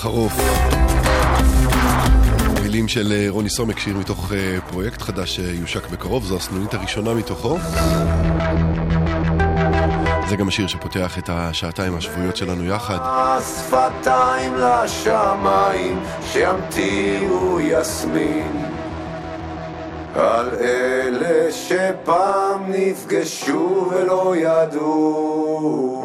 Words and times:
החרוף. 0.00 0.32
מילים 2.62 2.88
של 2.88 3.12
אה, 3.12 3.26
רוני 3.28 3.50
סומק, 3.50 3.78
שיר 3.78 3.98
מתוך 3.98 4.32
אה, 4.32 4.58
פרויקט 4.70 5.02
חדש 5.02 5.40
אה, 5.40 5.44
שיושק 5.44 5.88
בקרוב, 5.88 6.24
זו 6.24 6.36
הסנונית 6.36 6.74
הראשונה 6.74 7.14
מתוכו. 7.14 7.58
זה 10.28 10.36
גם 10.36 10.48
השיר 10.48 10.66
שפותח 10.66 11.18
את 11.18 11.30
השעתיים 11.32 11.96
השבועיות 11.96 12.36
שלנו 12.36 12.64
יחד. 12.64 12.98
השפתיים 13.02 14.54
לשמיים, 14.56 16.00
שימתירו 16.32 17.60
יסמין. 17.60 18.66
על 20.14 20.48
אלה 20.60 21.52
שפעם 21.52 22.64
נפגשו 22.68 23.90
ולא 23.90 24.34
ידעו 24.36 26.02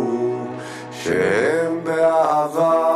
שהם 0.92 1.80
באהבה 1.84 2.95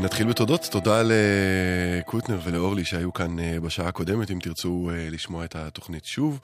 נתחיל 0.00 0.26
בתודות. 0.26 0.68
תודה 0.70 1.02
לקוטנר 1.04 2.40
ולאורלי 2.44 2.84
שהיו 2.84 3.12
כאן 3.12 3.38
אה, 3.38 3.60
בשעה 3.60 3.88
הקודמת. 3.88 4.30
אם 4.30 4.38
תרצו 4.42 4.90
אה, 4.92 5.10
לשמוע 5.10 5.44
את 5.44 5.56
התוכנית 5.56 6.04
שוב, 6.04 6.40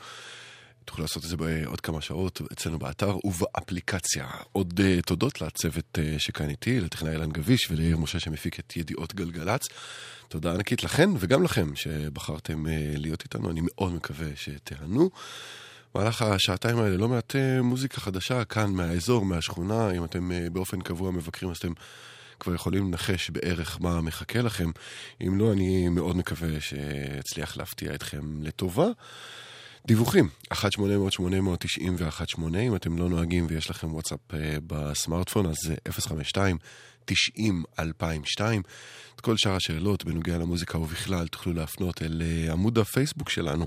תוכלו 0.84 1.04
לעשות 1.04 1.24
את 1.24 1.28
זה 1.28 1.36
בעוד 1.36 1.80
כמה 1.80 2.00
שעות 2.00 2.40
אצלנו 2.52 2.78
באתר 2.78 3.16
ובאפליקציה. 3.24 4.26
עוד 4.52 4.80
אה, 4.84 5.02
תודות 5.06 5.40
לצוות 5.40 5.98
שכאן 6.18 6.48
איתי, 6.48 6.80
לטכנאי 6.80 7.12
אילן 7.12 7.30
גביש 7.30 7.70
ולעיר 7.70 7.96
משה 7.96 8.20
שמפיק 8.20 8.60
את 8.60 8.76
ידיעות 8.76 9.14
גלגלצ. 9.14 9.62
תודה 10.28 10.52
ענקית 10.52 10.84
לכן 10.84 11.10
וגם 11.18 11.42
לכם 11.42 11.76
שבחרתם 11.76 12.64
להיות 12.96 13.22
איתנו. 13.22 13.50
אני 13.50 13.60
מאוד 13.64 13.94
מקווה 13.94 14.28
שתיהנו. 14.36 15.10
במהלך 15.94 16.22
השעתיים 16.22 16.78
האלה 16.78 16.96
לא 16.96 17.08
מעט 17.08 17.36
מוזיקה 17.62 18.00
חדשה 18.00 18.44
כאן 18.44 18.70
מהאזור, 18.70 19.24
מהשכונה. 19.24 19.90
אם 19.90 20.04
אתם 20.04 20.30
באופן 20.52 20.80
קבוע 20.80 21.10
מבקרים 21.10 21.50
אז 21.50 21.56
אתם... 21.56 21.72
כבר 22.40 22.54
יכולים 22.54 22.86
לנחש 22.88 23.30
בערך 23.30 23.78
מה 23.80 24.00
מחכה 24.00 24.40
לכם. 24.40 24.70
אם 25.26 25.38
לא, 25.38 25.52
אני 25.52 25.88
מאוד 25.88 26.16
מקווה 26.16 26.60
שאצליח 26.60 27.56
להפתיע 27.56 27.94
אתכם 27.94 28.42
לטובה. 28.42 28.86
דיווחים, 29.86 30.28
1-800-891-8, 30.52 30.56
אם 32.56 32.76
אתם 32.76 32.98
לא 32.98 33.08
נוהגים 33.08 33.46
ויש 33.48 33.70
לכם 33.70 33.94
וואטסאפ 33.94 34.34
אה, 34.34 34.56
בסמארטפון, 34.66 35.46
אז 35.46 35.54
זה 35.64 35.74
052 35.90 36.56
90-2002. 37.10 37.12
את 39.14 39.20
כל 39.20 39.36
שאר 39.36 39.56
השאלות 39.56 40.04
בנוגע 40.04 40.38
למוזיקה 40.38 40.78
ובכלל 40.78 41.26
תוכלו 41.26 41.52
להפנות 41.52 42.02
אל 42.02 42.22
אה, 42.24 42.52
עמוד 42.52 42.78
הפייסבוק 42.78 43.30
שלנו. 43.30 43.66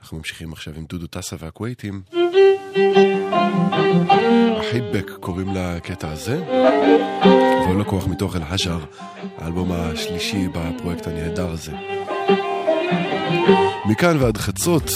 אנחנו 0.00 0.16
ממשיכים 0.16 0.52
עכשיו 0.52 0.74
עם 0.76 0.84
דודו 0.84 1.06
טסה 1.06 1.36
והכווייטים. 1.38 2.02
החיבק 4.60 5.10
קוראים 5.20 5.48
לקטע 5.54 6.10
הזה, 6.10 6.42
והוא 7.66 7.80
לקוח 7.80 8.06
מתוך 8.06 8.36
אל-הג'ר, 8.36 8.78
האלבום 9.38 9.72
השלישי 9.72 10.48
בפרויקט 10.48 11.06
הנהדר 11.06 11.50
הזה. 11.50 11.72
מכאן 13.84 14.16
ועד 14.20 14.36
חצות, 14.36 14.90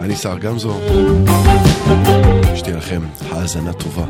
אני 0.00 0.16
סער 0.16 0.38
גמזו, 0.38 0.80
שתהיה 2.56 2.76
לכם 2.76 3.02
האזנה 3.30 3.72
טובה. 3.72 4.04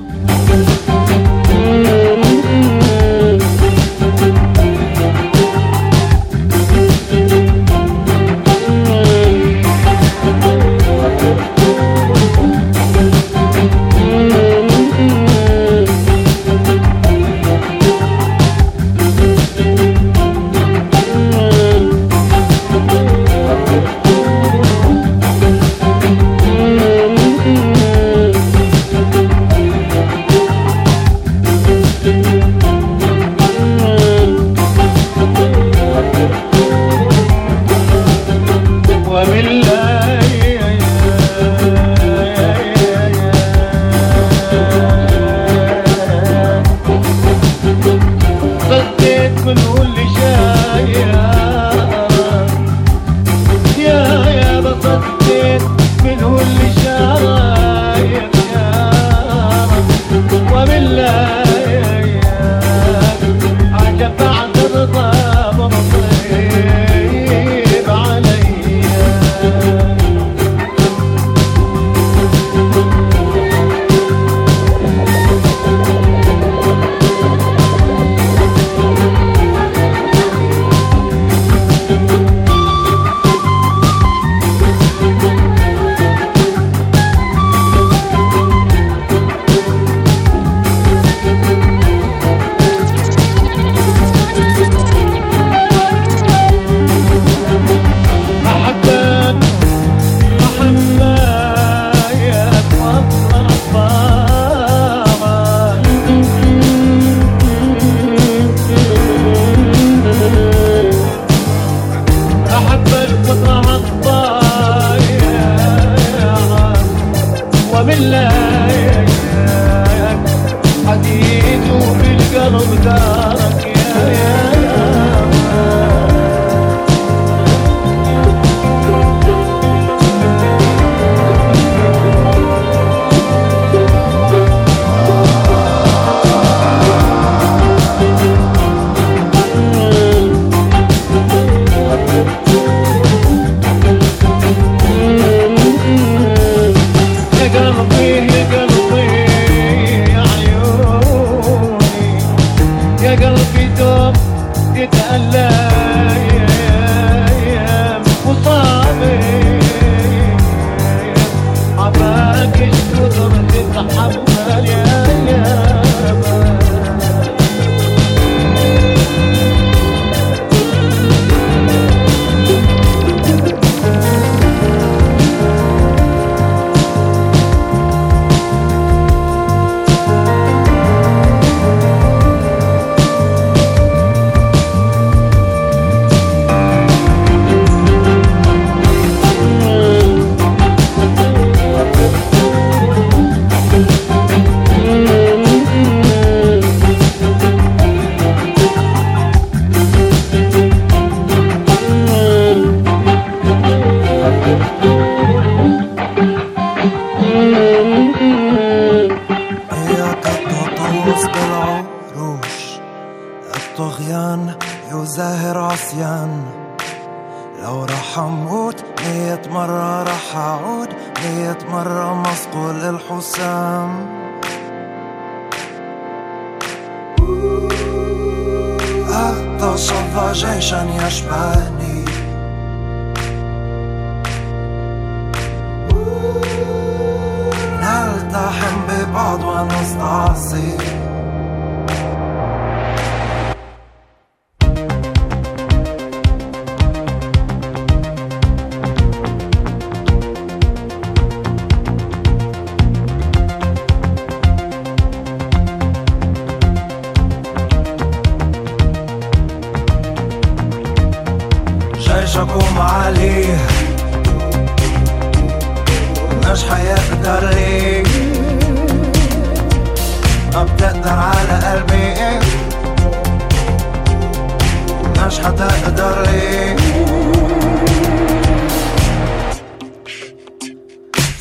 مش 275.40 275.46
حتقدري 275.46 276.76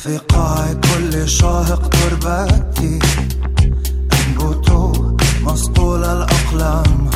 في 0.02 0.18
قاع 0.28 0.72
كل 0.72 1.28
شاهق 1.28 1.88
تربتي 1.88 2.98
أنبتوا 4.12 4.92
مصقول 5.42 6.04
الأقلام. 6.04 7.10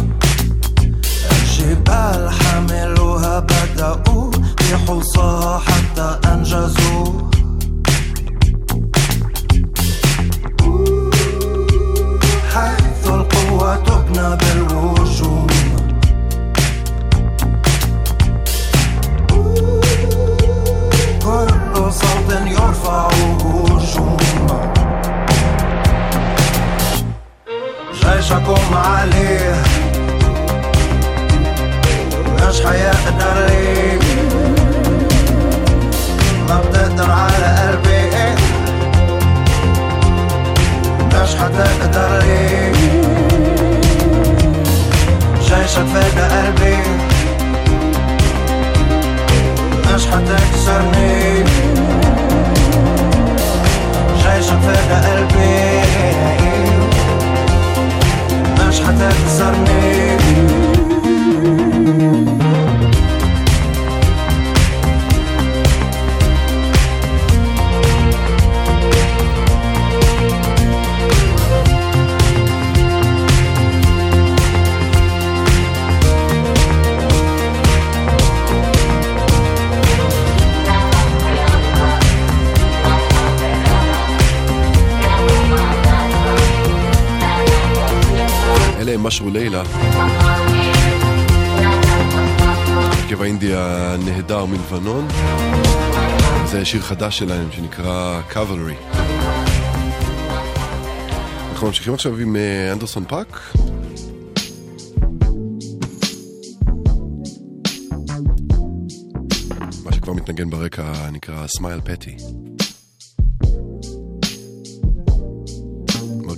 الجبال 1.32 2.30
حملوها 2.30 3.40
بدأوا 3.40 4.30
في 4.58 4.76
حوصاها 4.76 5.58
حتى 5.58 6.18
أنجزوا. 6.32 7.33
مش 28.24 28.32
هقوم 28.32 28.74
عليه 28.74 29.54
مش 32.48 32.60
حيقدر 32.60 33.46
ليك 33.48 34.02
ما 36.48 36.60
بتقدر 36.60 37.10
على 37.10 37.46
قلبي. 37.60 38.10
مش 41.06 41.34
حتقدر 41.36 42.18
ليك 42.18 42.76
جيشك 45.40 45.84
فدا 45.94 46.26
قلبي. 46.42 46.76
مش 49.94 50.06
حتكسرني 50.06 51.44
جيشك 54.16 54.58
فدا 54.58 55.10
قلبي. 55.10 56.43
השחתת 58.74 59.14
זרנבים 59.26 60.18
משרוע 89.14 89.30
לילה. 89.30 89.62
הרכב 92.92 93.22
האינדי 93.22 93.56
הנהדר 93.56 94.44
מלבנון. 94.44 95.08
זה 96.46 96.64
שיר 96.64 96.82
חדש 96.82 97.18
שלהם 97.18 97.52
שנקרא 97.52 98.20
Cavalry. 98.32 98.96
אנחנו 101.52 101.66
ממשיכים 101.66 101.94
עכשיו 101.94 102.18
עם 102.18 102.36
אה, 102.36 102.72
אנדרסון 102.72 103.04
פאק. 103.04 103.40
מה 109.84 109.92
שכבר 109.92 110.12
מתנגן 110.12 110.50
ברקע 110.50 110.92
נקרא 111.12 111.46
Smile 111.46 111.80
Petty. 111.84 112.16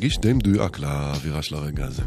מרגיש 0.07 0.19
די 0.19 0.33
מדויק 0.33 0.79
לאווירה 0.79 1.43
של 1.43 1.55
הרגע 1.55 1.85
הזה. 1.85 2.03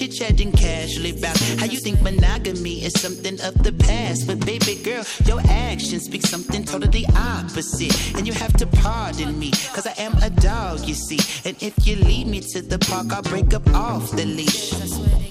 chit 0.00 0.12
chatting 0.12 0.50
casually 0.52 1.10
about 1.10 1.36
how 1.58 1.66
you 1.66 1.78
think 1.78 2.00
monogamy 2.00 2.82
is 2.82 2.98
something 2.98 3.38
of 3.42 3.62
the 3.62 3.72
past. 3.72 4.26
But 4.26 4.40
baby 4.46 4.76
girl, 4.82 5.04
your 5.26 5.40
actions 5.48 6.04
speak 6.04 6.22
something 6.22 6.64
totally 6.64 7.04
opposite. 7.14 8.16
And 8.16 8.26
you 8.26 8.32
have 8.32 8.54
to 8.54 8.66
pardon 8.66 9.38
me, 9.38 9.50
cause 9.74 9.86
I 9.86 9.92
am 9.98 10.14
a 10.22 10.30
dog, 10.30 10.88
you 10.88 10.94
see. 10.94 11.20
And 11.46 11.54
if 11.62 11.86
you 11.86 11.96
lead 11.96 12.28
me 12.28 12.40
to 12.52 12.62
the 12.62 12.78
park, 12.78 13.12
I'll 13.12 13.22
break 13.22 13.52
up 13.52 13.66
off 13.74 14.10
the 14.12 14.24
leash. 14.24 15.29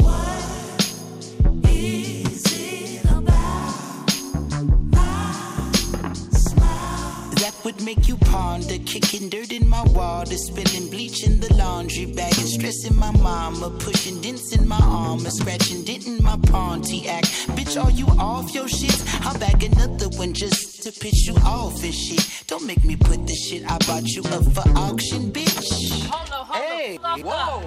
Make 7.96 8.08
you 8.08 8.18
ponder, 8.18 8.78
kicking 8.86 9.30
dirt 9.30 9.52
in 9.52 9.68
my 9.68 9.82
water, 9.98 10.38
spilling 10.38 10.92
bleach 10.92 11.26
in 11.26 11.40
the 11.40 11.52
laundry 11.56 12.06
bag, 12.06 12.38
and 12.38 12.48
stressing 12.48 12.96
my 12.96 13.10
mama, 13.10 13.68
pushing 13.80 14.22
dents 14.22 14.56
in 14.56 14.68
my 14.68 14.80
armor, 14.84 15.32
scratching 15.32 15.84
dent 15.84 16.06
in 16.06 16.22
my 16.24 16.38
Pontiac. 16.52 17.24
Bitch, 17.58 17.84
are 17.84 17.90
you 17.90 18.06
off 18.20 18.54
your 18.54 18.68
shit? 18.68 19.00
I'll 19.26 19.40
bag 19.40 19.64
another 19.64 20.08
one 20.20 20.34
just 20.34 20.84
to 20.84 20.92
piss 20.92 21.26
you 21.26 21.34
off 21.38 21.84
and 21.84 21.94
shit. 21.94 22.44
Don't 22.46 22.68
make 22.68 22.84
me 22.86 22.96
put 22.96 23.26
the 23.26 23.34
shit 23.34 23.64
I 23.66 23.80
bought 23.88 24.08
you 24.16 24.22
up 24.36 24.46
for 24.54 24.70
auction, 24.78 25.32
bitch. 25.32 26.06
Hold 26.12 26.32
on, 26.32 26.46
hold 26.46 26.64
hey, 26.64 26.98
whoa. 27.24 27.64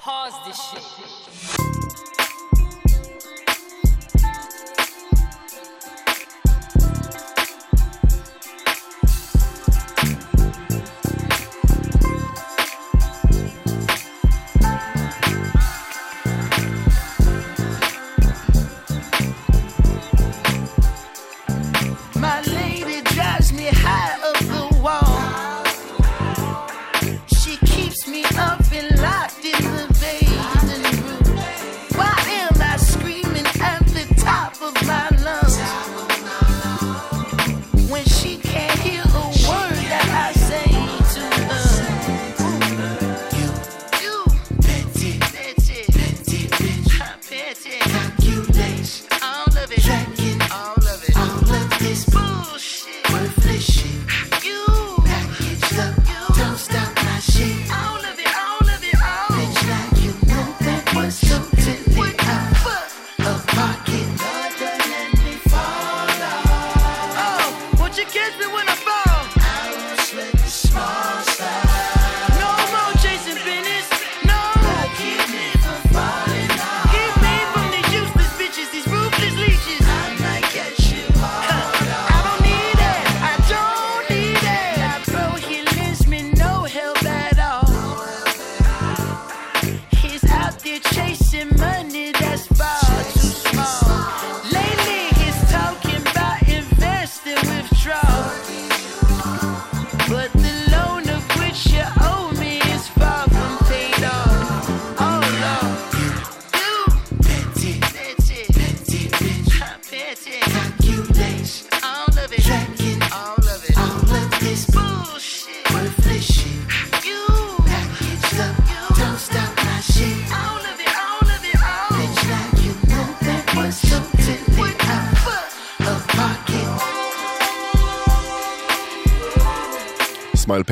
Pause 0.00 0.34
this 0.46 0.60
shit. 0.68 1.77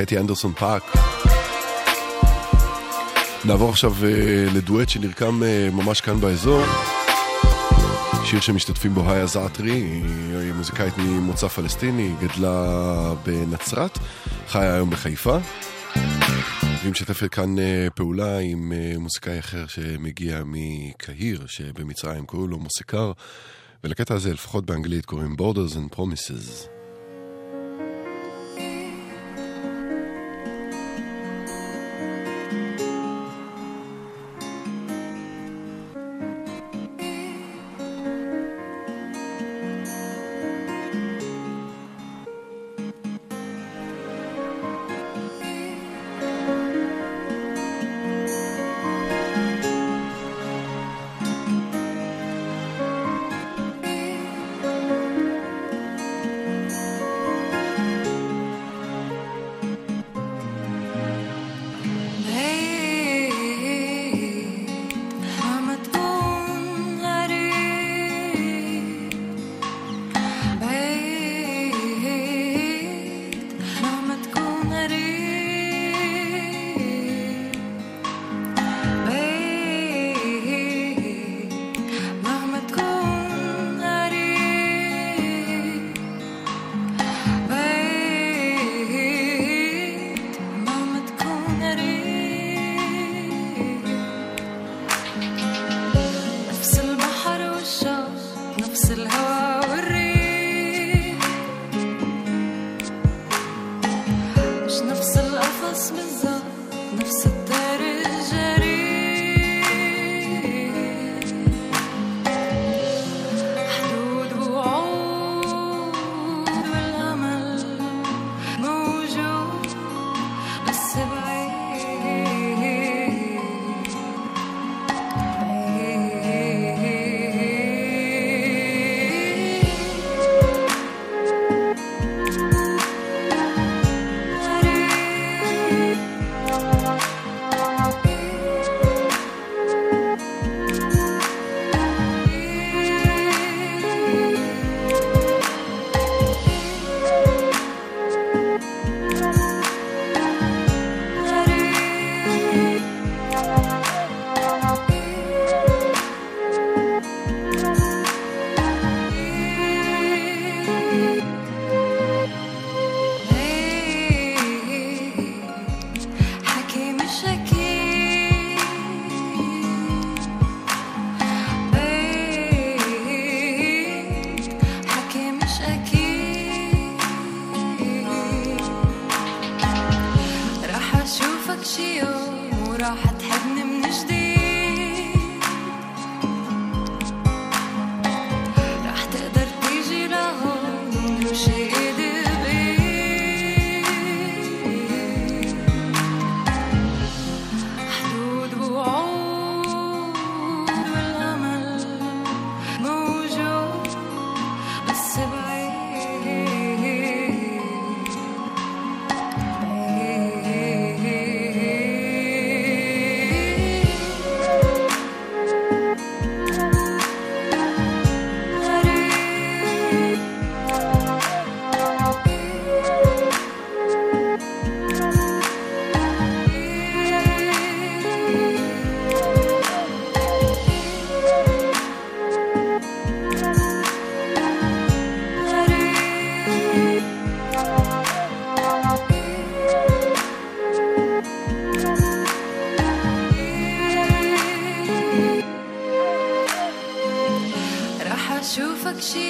פטי 0.06 0.18
אנדרסון 0.18 0.52
פארק. 0.52 0.82
נעבור 3.44 3.70
עכשיו 3.70 3.92
uh, 3.92 4.54
לדואט 4.54 4.88
שנרקם 4.88 5.42
uh, 5.42 5.74
ממש 5.74 6.00
כאן 6.00 6.20
באזור. 6.20 6.62
שיר 8.24 8.40
שמשתתפים 8.40 8.94
בו 8.94 9.10
היה 9.10 9.26
זעתרי, 9.26 10.02
היא 10.42 10.52
מוזיקאית 10.52 10.98
ממוצא 10.98 11.48
פלסטיני, 11.48 12.14
גדלה 12.20 13.14
בנצרת, 13.24 13.98
חיה 14.48 14.74
היום 14.74 14.90
בחיפה. 14.90 15.38
והיא 16.80 16.90
משתפת 16.90 17.30
כאן 17.30 17.58
uh, 17.58 17.90
פעולה 17.94 18.38
עם 18.38 18.72
uh, 18.72 18.98
מוזיקאי 18.98 19.38
אחר 19.38 19.66
שמגיע 19.66 20.42
מקהיר, 20.44 21.46
שבמצרים 21.46 22.26
קוראים 22.26 22.50
לו 22.50 22.58
מוסיקר, 22.58 23.12
ולקטע 23.84 24.14
הזה, 24.14 24.32
לפחות 24.32 24.66
באנגלית, 24.66 25.04
קוראים 25.04 25.36
Borders 25.38 25.74
and 25.74 25.96
Promises. 25.96 26.75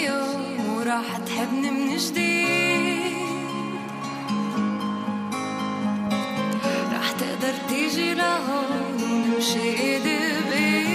يوم 0.07 0.77
وراح 0.77 1.17
تحبني 1.27 1.71
من 1.71 1.97
جديد. 1.97 3.17
راح 6.93 7.11
تقدر 7.21 7.55
تيجي 7.69 8.15
لهون 8.15 9.03
ونمشي 9.03 9.69
إيدي 9.81 10.19
بيد 10.51 10.86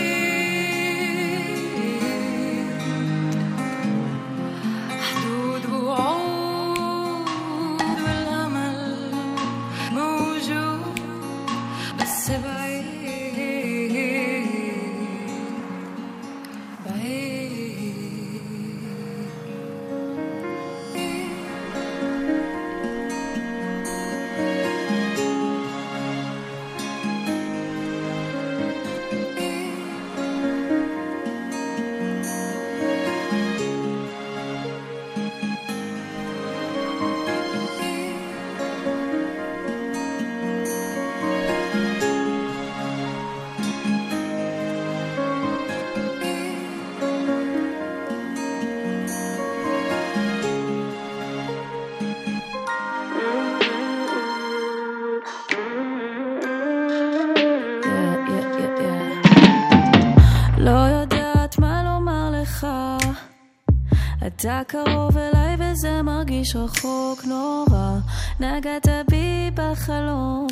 קרוב 64.68 65.18
אליי 65.18 65.56
וזה 65.60 66.02
מרגיש 66.02 66.56
רחוק 66.56 67.26
נורא, 67.26 67.98
נגעת 68.40 68.88
בי 69.10 69.52
בחלום. 69.54 70.48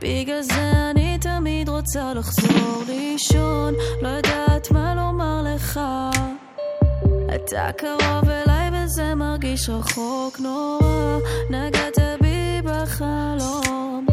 בגלל 0.00 0.42
זה 0.42 0.72
אני 0.90 1.18
תמיד 1.20 1.68
רוצה 1.68 2.14
לחזור 2.14 2.82
לישון, 2.86 3.74
לא 4.02 4.08
יודעת 4.08 4.70
מה 4.70 4.94
לומר 4.94 5.42
לך. 5.54 5.80
אתה 7.34 7.70
קרוב 7.76 8.28
אליי 8.28 8.70
וזה 8.72 9.14
מרגיש 9.14 9.68
רחוק 9.68 10.40
נורא, 10.40 11.18
נגעת 11.50 11.98
בי 12.20 12.60
בחלום. 12.64 14.06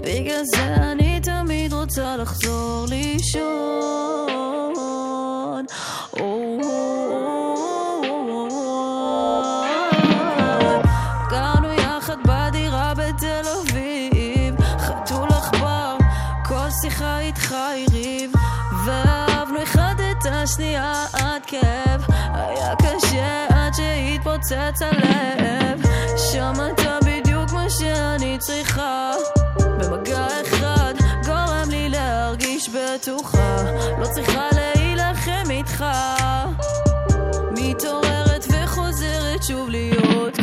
בגלל 0.00 0.42
זה 0.44 0.74
אני 0.74 1.20
תמיד 1.20 1.72
רוצה 1.72 2.16
לחזור 2.16 2.86
לישון. 2.88 4.07
את 20.58 20.62
השנייה 20.62 21.04
עד 21.12 21.46
כאב, 21.46 22.04
היה 22.34 22.74
קשה 22.76 23.46
עד 23.48 23.72
שהתפוצץ 23.74 24.82
הלב, 24.82 25.82
שמעת 26.16 26.80
בדיוק 27.06 27.52
מה 27.52 27.70
שאני 27.70 28.38
צריכה, 28.38 29.12
במגע 29.58 30.26
אחד 30.42 30.94
גורם 31.26 31.70
לי 31.70 31.88
להרגיש 31.88 32.68
בטוחה, 32.68 33.56
לא 33.98 34.06
צריכה 34.14 34.48
להילחם 34.52 35.50
איתך, 35.50 35.84
מתעוררת 37.50 38.46
וחוזרת 38.50 39.42
שוב 39.42 39.68
להיות 39.68 40.37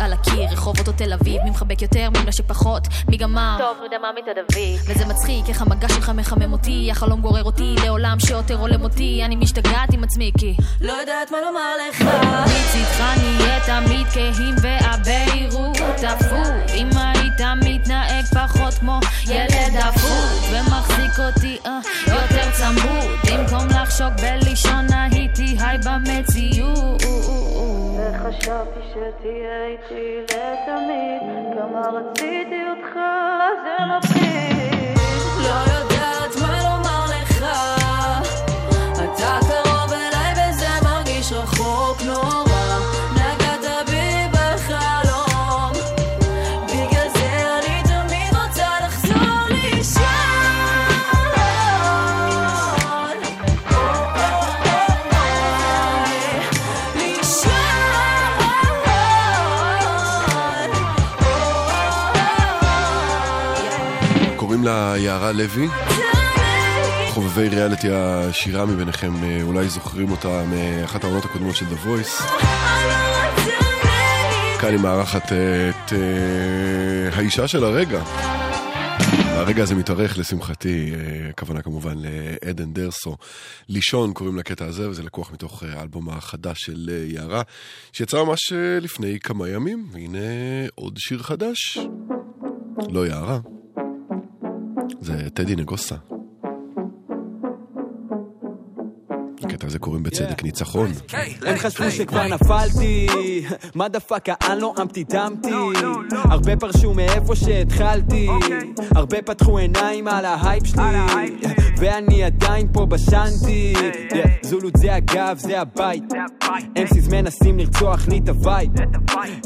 שעל 0.00 0.12
הקיר, 0.12 0.48
רחובות 0.52 0.88
או 0.88 0.92
תל 0.92 1.12
אביב, 1.12 1.42
מי 1.42 1.50
מחבק 1.50 1.82
יותר, 1.82 2.10
מי 2.10 2.18
מנשק 2.24 2.44
פחות, 2.46 2.82
מי 3.08 3.16
גמר. 3.16 3.56
טוב, 3.58 3.76
נו 3.78 3.84
יודע 3.84 3.98
מה 3.98 4.08
מתדביק. 4.18 4.80
וזה 4.86 5.06
מצחיק, 5.06 5.48
איך 5.48 5.62
המגע 5.62 5.88
שלך 5.88 6.12
מחמם 6.14 6.52
אותי, 6.52 6.88
החלום 6.90 7.20
גורר 7.20 7.44
אותי 7.44 7.74
לעולם 7.84 8.16
שעותר 8.18 8.54
עולם 8.54 8.82
אותי, 8.82 9.22
אני 9.24 9.36
משתגעת 9.36 9.92
עם 9.92 10.04
עצמי 10.04 10.32
כי 10.38 10.54
לא 10.80 10.92
יודעת 10.92 11.30
מה 11.30 11.38
לומר 11.40 11.88
לך 11.88 12.00
מצידך 12.44 13.00
נהיה 13.22 13.60
תמיד 13.66 14.06
כהים 14.06 14.54
והבהירות 14.62 16.04
אפות 16.04 16.70
אם 16.74 16.88
היית 16.96 17.40
מתנהג 17.64 18.24
פחות 18.24 18.74
כמו 18.74 19.00
ילד 19.26 19.76
אפות 19.88 20.52
ומחזיק 20.52 21.18
אותי 21.18 21.58
אה, 21.66 21.78
יותר 22.06 22.50
צמוד 22.52 23.10
במקום 23.30 23.68
לחשוק 23.68 24.12
בלישון 24.22 24.86
הייתי 24.92 25.56
היי 25.60 25.78
במציאות 25.78 27.02
וחשבתי 28.22 28.80
שתהיה 28.90 29.66
איתי 29.66 30.20
לתמיד. 30.22 31.22
כמה 31.54 31.88
רציתי 31.88 32.60
אותך 32.70 32.98
זה 33.62 33.84
מפחיד 33.96 34.79
יערה 65.10 65.32
לוי. 65.32 65.68
חובבי 67.08 67.48
ריאליטי 67.48 67.88
השירה 67.92 68.66
מביניכם 68.66 69.24
אה, 69.24 69.42
אולי 69.42 69.68
זוכרים 69.68 70.10
אותה 70.10 70.44
מאחת 70.44 71.04
העונות 71.04 71.24
הקודמות 71.24 71.56
של 71.56 71.66
The 71.66 71.86
Voice. 71.86 72.22
כאן 74.60 74.70
היא 74.70 74.78
מארחת 74.78 75.32
את 75.32 75.92
אה, 75.92 77.16
האישה 77.16 77.48
של 77.48 77.64
הרגע. 77.64 78.02
הרגע 79.26 79.62
הזה 79.62 79.74
מתארך 79.74 80.18
לשמחתי, 80.18 80.92
אה, 80.94 81.28
הכוונה 81.30 81.62
כמובן 81.62 81.94
לעדן 81.96 82.72
דרסו. 82.72 83.16
לישון 83.68 84.12
קוראים 84.12 84.36
לקטע 84.36 84.64
הזה, 84.64 84.90
וזה 84.90 85.02
לקוח 85.02 85.32
מתוך 85.32 85.62
האלבום 85.62 86.08
החדש 86.08 86.58
של 86.58 86.90
יערה, 87.06 87.42
שיצא 87.92 88.24
ממש 88.24 88.52
לפני 88.80 89.20
כמה 89.20 89.48
ימים, 89.48 89.88
והנה 89.92 90.18
עוד 90.74 90.94
שיר 90.98 91.22
חדש. 91.22 91.78
לא 92.88 93.06
יערה, 93.06 93.38
זה 95.00 95.30
טדי 95.34 95.56
נגוסה. 95.56 95.94
הקטע 99.44 99.66
הזה 99.66 99.78
קוראים 99.78 100.02
בצדק 100.02 100.42
ניצחון. 100.42 100.90
הם 101.46 101.56
חשבו 101.56 101.90
שכבר 101.90 102.26
נפלתי, 102.26 103.06
מה 103.74 103.88
דפק 103.88 104.24
העל 104.28 104.60
נועמתי 104.60 105.04
דמתי, 105.04 105.50
הרבה 106.12 106.56
פרשו 106.56 106.94
מאיפה 106.94 107.36
שהתחלתי, 107.36 108.28
הרבה 108.94 109.22
פתחו 109.22 109.58
עיניים 109.58 110.08
על 110.08 110.24
ההייפ 110.24 110.66
שלי, 110.66 110.82
ואני 111.76 112.24
עדיין 112.24 112.68
פה 112.72 112.86
בשנתי, 112.86 113.72
זולות 114.42 114.76
זה 114.76 114.94
הגב, 114.94 115.38
זה 115.38 115.60
הבית, 115.60 116.04
MCs 116.80 117.08
מנסים 117.08 117.58
לרצוח 117.58 118.08
לי 118.08 118.18
את 118.18 118.28
ה 118.28 118.35
vibe, 118.35 118.70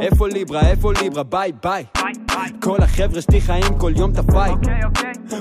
איפה 0.01 0.29
ליברה, 0.29 0.71
איפה 0.71 0.93
ליברה, 1.03 1.23
ביי. 1.23 1.53
ביי, 1.63 1.85
כל 2.63 2.83
החבר'ה 2.83 3.21
שלי 3.21 3.41
חיים 3.41 3.79
כל 3.79 3.93
יום 3.97 4.11
את 4.11 4.19
ה 4.19 4.24
fight, 4.24 4.59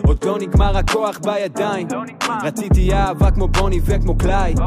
עוד 0.08 0.26
לא 0.26 0.38
נגמר 0.40 0.78
הכוח 0.78 1.20
בידיים, 1.24 1.88
רציתי 2.44 2.94
אהבה 2.94 3.32
כמו 3.32 3.48
בוני 3.48 3.80
וכמו 3.86 4.18
קלייד, 4.18 4.60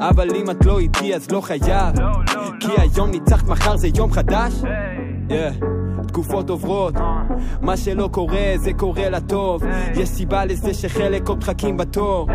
אבל 0.00 0.36
אם 0.36 0.50
את 0.50 0.66
לא 0.66 0.78
איתי 0.78 1.14
אז 1.14 1.30
לא 1.30 1.40
חייב, 1.40 1.94
כי 2.60 2.68
היום 2.78 3.10
ניצחת 3.10 3.48
מחר 3.48 3.76
זה 3.76 3.88
יום 3.96 4.12
חדש. 4.12 4.52
תקופות 6.08 6.50
עוברות, 6.50 6.94
מה 7.60 7.76
שלא 7.76 8.08
קורה 8.12 8.52
זה 8.56 8.72
קורה 8.72 9.10
לטוב, 9.10 9.62
יש 9.94 10.08
סיבה 10.08 10.44
לזה 10.44 10.74
שחלק 10.74 11.28
עוד 11.28 11.38
מחכים 11.38 11.76
בתור, 11.76 12.28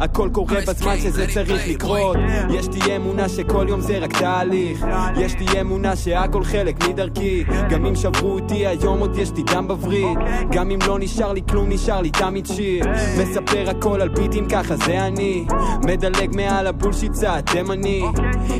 הכל 0.00 0.28
קורה 0.32 0.56
בזמן 0.68 0.96
שזה 0.98 1.26
צריך 1.34 1.68
לקרות, 1.68 2.16
יש 2.50 2.68
לי 2.68 2.96
אמונה 2.96 3.28
שכל 3.28 3.66
יום 3.68 3.80
זה 3.80 3.98
רק 3.98 4.18
תהליך, 4.18 4.86
יש 5.16 5.34
לי 5.34 5.60
אמונה 5.60 5.96
שהכל 5.96 6.44
חלק 6.44 6.88
מדרכי, 6.88 7.44
גם 7.70 7.86
אם 7.86 7.94
שברו 7.94 8.30
אותי 8.30 8.66
היום 8.82 8.98
עוד 8.98 9.18
יש 9.18 9.32
לי 9.36 9.42
דם 9.42 9.68
בווריד, 9.68 10.18
גם 10.50 10.70
אם 10.70 10.78
לא 10.86 10.98
נשאר 10.98 11.32
לי 11.32 11.40
כלום 11.50 11.68
נשאר 11.68 12.00
לי 12.00 12.10
תמיד 12.10 12.46
שיר, 12.46 12.84
מספר 13.20 13.70
הכל 13.70 14.00
על 14.00 14.08
ביטים 14.08 14.48
ככה 14.48 14.76
זה 14.76 15.06
אני, 15.06 15.46
מדלג 15.84 16.36
מעל 16.36 16.66
הבולשיט 16.66 17.12
צעד 17.12 17.44
תימני, 17.44 18.02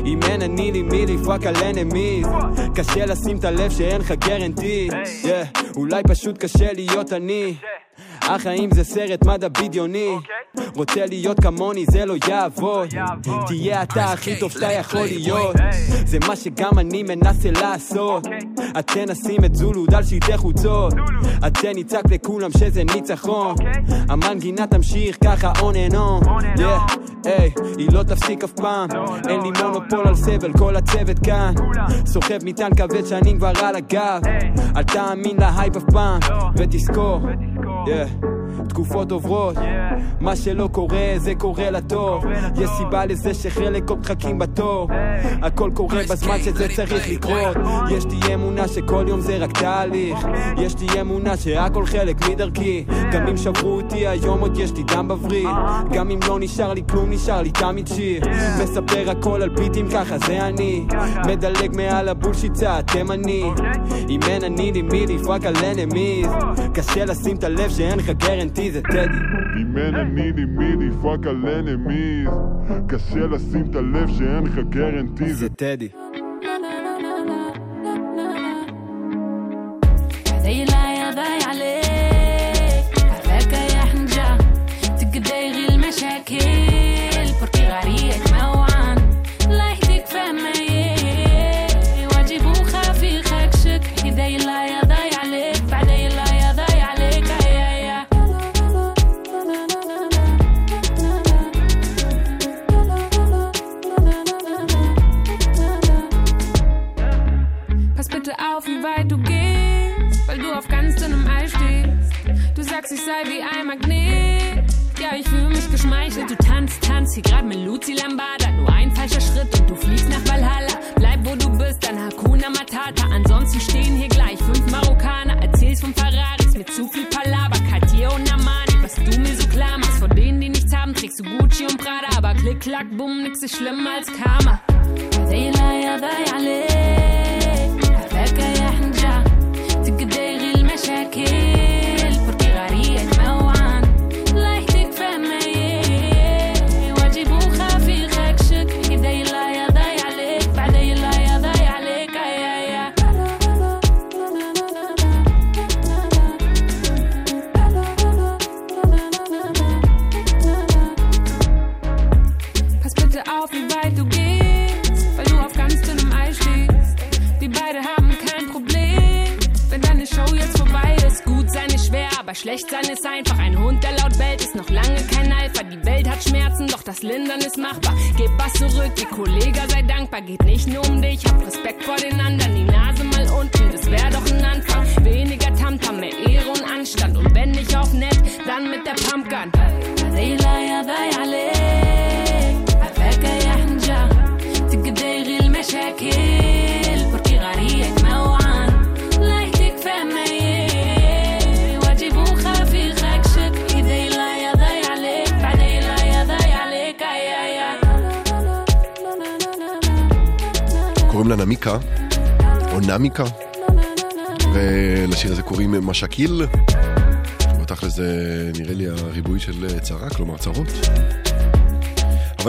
אם 0.05 0.19
אין 0.23 0.41
אני 0.41 0.71
לי 0.71 0.81
מי 0.81 1.05
לפרק 1.05 1.45
על 1.45 1.55
אנמיז, 1.55 2.27
קשה 2.75 3.05
לשים 3.05 3.37
את 3.37 3.45
הלב 3.45 3.71
שאין 3.71 4.01
לך 4.01 4.11
גרנטי, 4.11 4.89
אולי 5.75 6.03
פשוט 6.07 6.37
קשה 6.37 6.73
להיות 6.73 7.13
אני. 7.13 7.55
החיים 8.21 8.69
זה 8.71 8.83
סרט 8.83 9.25
מדע 9.25 9.47
בדיוני. 9.47 10.15
רוצה 10.75 11.05
להיות 11.05 11.39
כמוני 11.39 11.85
זה 11.85 12.05
לא 12.05 12.13
יעבוד. 12.27 12.89
תהיה 13.47 13.83
אתה 13.83 14.05
הכי 14.05 14.39
טוב 14.39 14.51
שאתה 14.51 14.71
יכול 14.71 15.05
להיות. 15.05 15.55
זה 16.05 16.17
מה 16.27 16.35
שגם 16.35 16.79
אני 16.79 17.03
מנסה 17.03 17.51
לעשות. 17.51 18.27
אתן 18.79 19.09
נשים 19.09 19.45
את 19.45 19.55
זולוד 19.55 19.93
על 19.93 20.03
שלטי 20.03 20.37
חוצות. 20.37 20.93
אתן 21.47 21.71
נצעק 21.75 22.11
לכולם 22.11 22.51
שזה 22.51 22.83
ניצחון. 22.95 23.55
המנגינה 24.09 24.67
תמשיך 24.67 25.17
ככה 25.23 25.53
on 25.53 25.91
and 25.91 25.95
on. 25.95 26.29
היי, 27.25 27.51
היא 27.77 27.87
לא 27.91 28.03
תפסיק 28.03 28.43
אף 28.43 28.51
פעם. 28.51 28.89
אין 29.29 29.41
לי 29.41 29.49
מונופול 29.61 30.07
על 30.07 30.15
סבל, 30.15 30.53
כל 30.57 30.75
הצוות 30.75 31.19
כאן. 31.19 31.53
סוחב 32.05 32.37
מטען 32.43 32.75
כבד 32.75 33.05
שנים 33.05 33.37
כבר 33.37 33.51
על 33.61 33.75
הגב. 33.75 34.21
אל 34.77 34.83
תאמין 34.83 35.37
להייפ 35.39 35.77
אף 35.77 35.83
פעם. 35.91 36.19
ותזכור. 36.57 37.19
Yeah. 37.87 38.06
Yeah. 38.07 38.46
תקופות 38.69 39.11
עוברות. 39.11 39.55
מה 40.19 40.35
שלא 40.35 40.69
קורה 40.71 41.13
זה 41.17 41.35
קורה 41.35 41.69
לטוב 41.69 42.25
יש 42.55 42.69
סיבה 42.77 43.05
לזה 43.05 43.33
שחלק 43.33 43.89
עוד 43.89 43.99
מחכים 43.99 44.39
בתור. 44.39 44.87
הכל 45.41 45.71
קורה 45.73 46.01
בזמן 46.09 46.37
שזה 46.39 46.67
צריך 46.75 47.09
לקרות. 47.09 47.57
יש 47.91 48.05
לי 48.05 48.33
אמונה 48.33 48.67
שכל 48.67 49.05
יום 49.07 49.19
זה 49.19 49.37
רק 49.37 49.59
תהליך. 49.59 50.17
יש 50.57 50.79
לי 50.79 51.01
אמונה 51.01 51.37
שהכל 51.37 51.85
חלק 51.85 52.29
מדרכי. 52.29 52.85
גם 53.11 53.27
אם 53.27 53.37
שברו 53.37 53.71
אותי 53.71 54.07
היום 54.07 54.39
עוד 54.39 54.57
יש 54.57 54.71
לי 54.73 54.83
דם 54.83 55.07
בווריד 55.07 55.47
גם 55.91 56.11
אם 56.11 56.19
לא 56.27 56.39
נשאר 56.39 56.73
לי 56.73 56.83
כלום 56.89 57.09
נשאר 57.09 57.41
לי 57.41 57.51
תמיד 57.51 57.87
שיר 57.87 58.21
מספר 58.63 59.09
הכל 59.09 59.41
על 59.41 59.49
ביטים 59.49 59.89
ככה 59.91 60.17
זה 60.17 60.47
אני. 60.47 60.85
מדלג 61.27 61.75
מעל 61.75 62.09
הבולשיטה 62.09 62.79
אתם 62.79 63.11
אני. 63.11 63.43
אם 64.09 64.19
אין 64.27 64.43
אני 64.43 64.71
לי 64.71 64.81
מי 64.81 65.05
לפרק 65.07 65.45
על 65.45 65.55
אנמיז 65.57 66.27
קשה 66.73 67.05
לשים 67.05 67.35
את 67.35 67.43
הלב 67.43 67.69
שאין 67.69 67.99
לך 67.99 68.09
גרנטי 68.47 68.71
זה 68.71 68.81
טדי. 68.81 69.17
אם 69.61 69.77
אין 69.77 69.95
אני 69.95 70.31
לי 70.31 70.45
מי 70.45 70.87
לפרק 70.87 71.27
על 71.27 71.49
אנמיז 71.49 72.29
קשה 72.87 73.19
לשים 73.19 73.65
את 73.69 73.75
הלב 73.75 74.07
שאין 74.07 74.43
לך 74.43 74.59
גרנטי 74.69 75.33
זה 75.33 75.49
טדי 75.49 75.89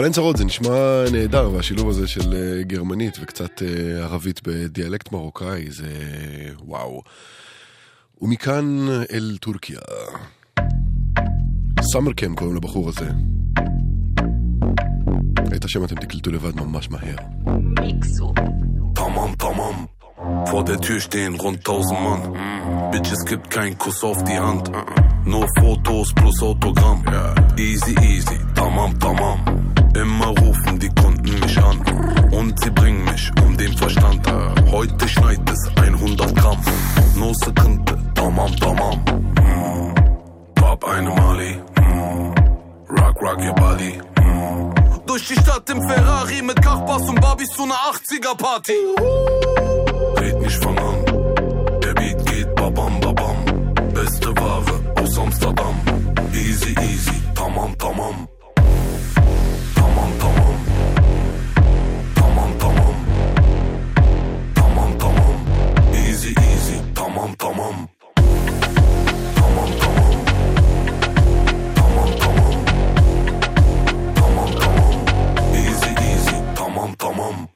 אין 0.09 0.13
צרות, 0.13 0.37
זה 0.37 0.45
נשמע 0.45 1.03
נהדר, 1.11 1.51
והשילוב 1.53 1.89
הזה 1.89 2.07
של 2.07 2.33
אה, 2.33 2.63
גרמנית 2.63 3.17
וקצת 3.21 3.61
אה, 3.61 4.03
ערבית 4.03 4.41
בדיאלקט 4.47 5.11
מרוקאי 5.11 5.71
זה 5.71 5.87
וואו. 6.65 7.01
ומכאן 8.21 8.87
אל 9.13 9.37
טורקיה. 9.41 9.79
סאמר 11.93 12.13
קם 12.13 12.35
קוראים 12.35 12.55
לבחור 12.55 12.89
הזה. 12.89 13.09
את 15.55 15.65
השם 15.65 15.83
אתם 15.83 15.95
תקלטו 15.95 16.31
לבד 16.31 16.55
ממש 16.55 16.89
מהר. 16.89 17.15
Tamam, 18.95 19.31
tamam. 19.43 19.77
Vor 20.51 20.63
der 20.69 20.79
Tür 20.81 20.99
stehen 20.99 21.35
rund 21.35 21.59
1000 21.65 22.01
Mann. 22.05 22.21
Bitch, 22.91 23.11
es 23.11 23.23
gibt 23.25 23.49
keinen 23.49 23.77
Kuss 23.77 24.03
auf 24.03 24.23
die 24.23 24.39
Hand. 24.39 24.71
Nur 25.25 25.45
Fotos 25.59 26.13
plus 26.19 26.41
Autogramm. 26.41 26.99
Easy, 27.57 27.95
easy. 28.13 28.37
Tamam, 28.55 28.91
tamam. 28.99 29.68
Immer 29.95 30.27
rufen 30.27 30.79
die 30.79 30.89
Kunden 30.89 31.39
mich 31.39 31.57
an. 31.57 31.79
Und 32.31 32.59
sie 32.63 32.69
bringen 32.69 33.03
mich 33.05 33.31
um 33.43 33.57
den 33.57 33.75
Verstand. 33.77 34.21
Heute 34.71 35.07
schneit 35.07 35.39
es 35.49 35.69
100 35.75 36.35
Gramm. 36.35 36.59
No 37.15 37.33
Sekunde. 37.33 37.97
Tamam, 38.13 38.55
tamam. 38.57 38.99
Mm. 39.35 40.61
Hab 40.61 40.85
eine 40.85 41.09
Mali. 41.09 41.55
Mm. 41.79 42.33
Rock, 42.89 43.21
rock 43.21 43.39
your 43.39 43.53
body. 43.55 43.99
Mm. 44.21 44.73
Durch 45.07 45.27
die 45.27 45.35
Stadt 45.35 45.69
im 45.69 45.81
Ferrari 45.81 46.41
mit 46.43 46.61
Kachbass 46.61 47.09
und 47.09 47.19
Barbies 47.19 47.49
zu 47.49 47.63
einer 47.63 47.75
80er-Party. 47.75 48.73
Red 48.73 48.98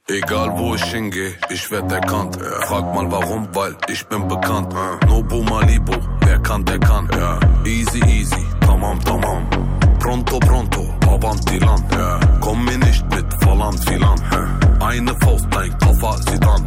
Egal 0.08 0.58
wo 0.58 0.74
ich 0.74 0.84
hingehe, 0.84 1.34
ich 1.50 1.70
werd 1.70 1.90
erkannt. 1.90 2.36
Frag 2.66 2.94
mal 2.94 3.10
warum, 3.10 3.48
weil 3.54 3.76
ich 3.88 4.06
bin 4.06 4.28
bekannt. 4.28 4.74
Nobu 5.08 5.42
Malibu, 5.42 5.92
wer 6.20 6.38
kann, 6.40 6.64
der 6.64 6.78
kann. 6.78 7.08
Easy, 7.64 8.00
easy, 8.06 8.44
tamam, 8.60 8.98
tamam. 9.04 9.46
Pronto, 9.98 10.38
pronto, 10.38 10.82
avanti 11.08 11.58
lan. 11.58 11.82
Ja. 11.92 12.20
Komm 12.40 12.64
mir 12.64 12.78
nicht 12.78 13.04
mit 13.14 13.26
falan 13.42 13.76
filan. 13.78 14.20
Ja. 14.30 14.86
Eine 14.86 15.14
Faust, 15.20 15.46
dein 15.50 15.76
Koffer, 15.78 16.16
Sidan. 16.28 16.62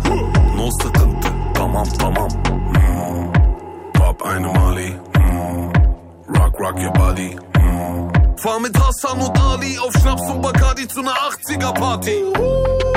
No 0.56 0.70
sıkıntı, 0.82 1.28
tamam, 1.54 1.88
tamam. 2.00 2.30
Mm. 2.74 3.34
Pop 3.94 4.26
eine 4.26 4.48
Mali. 4.48 5.00
Rock, 6.30 6.60
rock 6.60 6.80
your 6.80 6.94
body. 6.94 7.38
Fahr 8.38 8.60
mit 8.60 8.78
Hassan 8.78 9.20
und 9.20 9.40
Ali 9.40 9.80
auf 9.80 9.92
Schnaps 9.94 10.30
und 10.30 10.42
Bacardi 10.42 10.88
zu 10.88 11.02
ner 11.02 11.12
80er 11.12 11.74
Party. 11.74 12.24
Uh. 12.38 12.97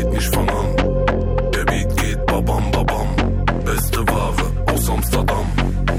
etmiş 0.00 0.24
fanam. 0.24 0.66
Der 1.54 1.66
Beat 1.66 2.28
babam 2.28 2.64
babam. 2.72 3.08
Beste 3.66 3.98
Ware 3.98 4.72
aus 4.72 4.90
Amsterdam 4.90 5.46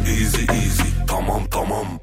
Easy 0.08 0.42
easy 0.42 0.90
tamam 1.08 1.46
tamam. 1.50 2.01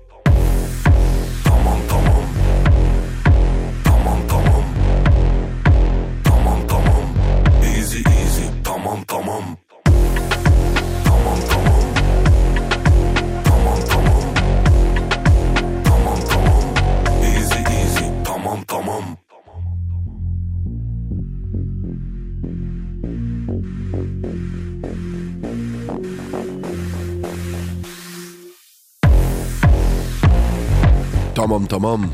תמם 31.49 31.67
תמם, 31.67 32.05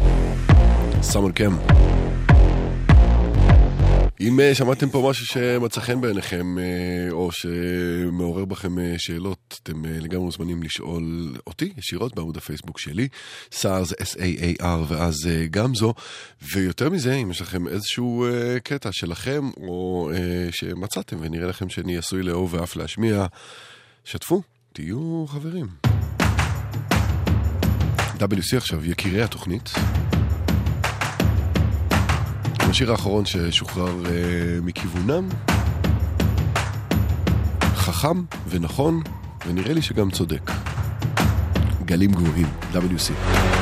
סאמר 1.03 1.31
קם. 1.31 1.57
אם 4.20 4.40
אה, 4.40 4.55
שמעתם 4.55 4.90
פה 4.90 5.07
משהו 5.11 5.27
שמצא 5.27 5.81
חן 5.81 6.01
בעיניכם, 6.01 6.59
אה, 6.59 6.64
או 7.11 7.33
שמעורר 7.33 8.44
בכם 8.44 8.79
אה, 8.79 8.94
שאלות, 8.99 9.61
אתם 9.62 9.85
לגמרי 9.85 10.25
מוזמנים 10.25 10.62
לשאול 10.62 11.35
אותי 11.47 11.73
ישירות 11.79 12.14
בעמוד 12.14 12.37
הפייסבוק 12.37 12.79
שלי, 12.79 13.09
SARS, 13.51 13.92
S-A-A-R, 14.01 14.64
ואז 14.88 15.16
גם 15.51 15.75
זו. 15.75 15.94
ויותר 16.42 16.90
מזה, 16.90 17.14
אם 17.14 17.31
יש 17.31 17.40
לכם 17.40 17.68
איזשהו 17.68 18.27
קטע 18.64 18.88
שלכם, 18.92 19.51
או 19.57 20.11
שמצאתם 20.51 21.16
ונראה 21.20 21.49
לכם 21.49 21.68
שאני 21.68 21.97
עשוי 21.97 22.23
לאהוב 22.23 22.55
ואף 22.55 22.77
להשמיע, 22.77 23.27
שתפו, 24.05 24.42
תהיו 24.73 25.25
חברים. 25.29 25.66
WC 28.18 28.57
עכשיו, 28.57 28.85
יקירי 28.85 29.22
התוכנית. 29.22 29.70
השיר 32.59 32.92
האחרון 32.92 33.27
ששוחרר 33.27 34.03
uh, 34.05 34.09
מכיוונם, 34.62 35.29
חכם 37.61 38.22
ונכון, 38.48 39.03
ונראה 39.46 39.72
לי 39.72 39.83
שגם 39.83 40.11
צודק. 40.11 40.50
גלים 41.85 42.12
גבוהים, 42.12 42.46
WC. 42.72 43.54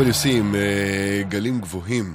WC 0.00 0.28
עם 0.28 0.54
אה, 0.54 1.22
גלים 1.28 1.60
גבוהים. 1.60 2.14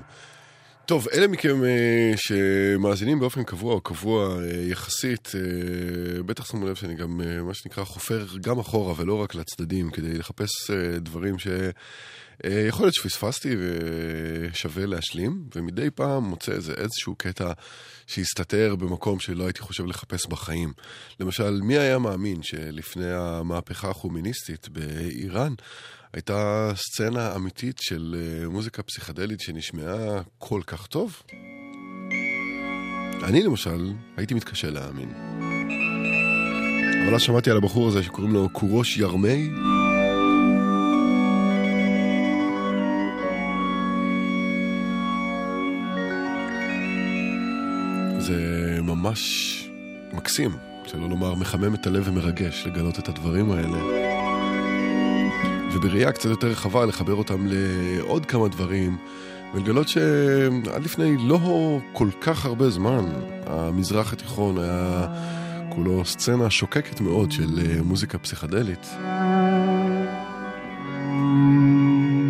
טוב, 0.86 1.07
אלה 1.13 1.27
מכם 1.27 1.63
אה, 1.63 2.13
שמאזינים 2.15 3.19
באופן 3.19 3.43
קבוע 3.43 3.73
או 3.73 3.81
קבוע 3.81 4.38
אה, 4.43 4.61
יחסית, 4.61 5.31
אה, 5.36 6.23
בטח 6.23 6.45
שמו 6.45 6.67
לב 6.67 6.75
שאני 6.75 6.95
גם, 6.95 7.21
אה, 7.21 7.43
מה 7.43 7.53
שנקרא, 7.53 7.83
חופר 7.83 8.25
גם 8.41 8.59
אחורה 8.59 8.93
ולא 8.97 9.21
רק 9.21 9.36
לצדדים, 9.36 9.91
כדי 9.91 10.17
לחפש 10.17 10.71
אה, 10.71 10.99
דברים 10.99 11.39
ש... 11.39 11.47
אה, 12.45 12.65
יכול 12.67 12.86
להיות 12.86 12.95
שפספסתי 12.95 13.55
ושווה 13.59 14.86
להשלים, 14.86 15.43
ומדי 15.55 15.89
פעם 15.89 16.23
מוצא 16.23 16.51
איזה 16.51 16.73
איזשהו 16.73 17.15
קטע 17.15 17.51
שהסתתר 18.07 18.75
במקום 18.75 19.19
שלא 19.19 19.43
הייתי 19.43 19.61
חושב 19.61 19.86
לחפש 19.86 20.25
בחיים. 20.27 20.73
למשל, 21.19 21.59
מי 21.63 21.77
היה 21.77 21.99
מאמין 21.99 22.43
שלפני 22.43 23.11
המהפכה 23.11 23.89
החומיניסטית 23.89 24.69
באיראן, 24.69 25.53
הייתה 26.16 26.72
סצנה 26.76 27.36
אמיתית 27.36 27.78
של 27.82 28.16
אה, 28.18 28.49
מוזיקה 28.49 28.84
פסיכדלית 28.84 29.39
שנשמעה 29.39 30.22
כל 30.38 30.61
כך 30.68 30.88
טוב? 30.88 31.22
אני 33.24 33.43
למשל 33.43 33.93
הייתי 34.18 34.34
מתקשה 34.34 34.70
להאמין. 34.70 35.13
אבל 37.05 37.16
אז 37.16 37.22
שמעתי 37.22 37.51
על 37.51 37.57
הבחור 37.57 37.88
הזה 37.88 38.03
שקוראים 38.03 38.34
לו 38.34 38.49
קורוש 38.49 38.97
ירמי. 38.97 39.49
זה 48.20 48.38
ממש 48.82 49.20
מקסים, 50.13 50.51
שלא 50.86 51.09
לומר 51.09 51.36
מחמם 51.36 51.76
את 51.76 51.88
הלב 51.88 52.07
ומרגש 52.07 52.63
לגלות 52.68 52.99
את 52.99 53.09
הדברים 53.09 53.51
האלה. 53.51 54.05
ובראייה 55.76 56.11
קצת 56.11 56.30
יותר 56.30 56.47
רחבה 56.47 56.86
לחבר 56.86 57.13
אותם 57.13 57.47
לעוד 57.47 58.26
כמה 58.26 58.47
דברים, 58.47 58.97
ולגלות 59.53 59.88
שעד 59.88 60.84
לפני 60.84 61.17
לא 61.19 61.80
כל 61.93 62.09
כך 62.21 62.45
הרבה 62.45 62.69
זמן, 62.69 63.05
המזרח 63.45 64.13
התיכון 64.13 64.59
היה 64.59 65.07
כולו 65.69 66.05
סצנה 66.05 66.49
שוקקת 66.49 67.01
מאוד 67.01 67.32
של 67.32 67.59
אה, 67.59 67.82
מוזיקה 67.84 68.17
פסיכדלית. 68.17 68.88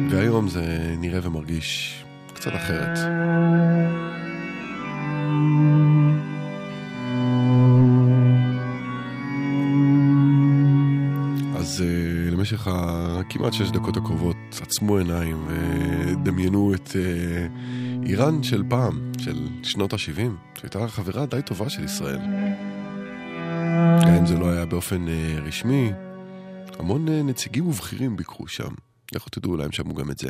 והיום 0.10 0.48
זה 0.48 0.96
נראה 0.98 1.20
ומרגיש 1.24 2.04
קצת 2.34 2.52
אחרת. 2.56 3.00
הכמעט 13.46 13.68
שש 13.68 13.72
דקות 13.72 13.98
הקרובות 13.98 14.36
עצמו 14.62 14.98
עיניים 14.98 15.48
ודמיינו 15.48 16.74
את 16.74 16.88
uh, 16.88 18.06
איראן 18.06 18.43
של 18.43 18.64
פעם, 18.70 19.12
של 19.18 19.48
שנות 19.64 19.93
ה-70, 19.93 20.60
שהייתה 20.60 20.88
חברה 20.88 21.26
די 21.26 21.41
טובה 21.46 21.70
של 21.70 21.84
ישראל. 21.84 22.20
גם 24.02 24.14
אם 24.20 24.26
זה 24.26 24.38
לא 24.38 24.50
היה 24.50 24.66
באופן 24.66 25.08
uh, 25.08 25.41
רשמי, 25.41 25.91
המון 26.80 27.08
uh, 27.08 27.12
נציגים 27.12 27.68
ובכירים 27.68 28.18
ביקרו 28.18 28.48
שם. 28.48 28.70
לכו 29.16 29.30
תדעו, 29.30 29.52
אולי 29.52 29.64
הם 29.64 29.72
שמעו 29.72 29.96
גם 29.96 30.12
את 30.12 30.18
זה. 30.20 30.30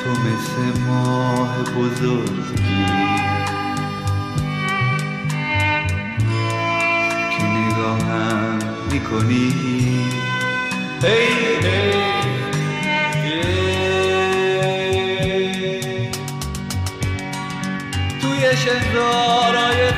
تو 0.05 0.11
مثل 0.11 0.81
ماه 0.87 1.62
بزرگی. 1.62 2.87
که 7.31 7.45
نگاهم 7.45 8.59
می‌کنی. 8.93 9.53
هی 11.03 11.11
هی. 11.62 12.15
توی 12.15 12.15
شهرهای 18.65 19.91
خالی 19.91 19.94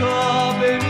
strawberry 0.00 0.89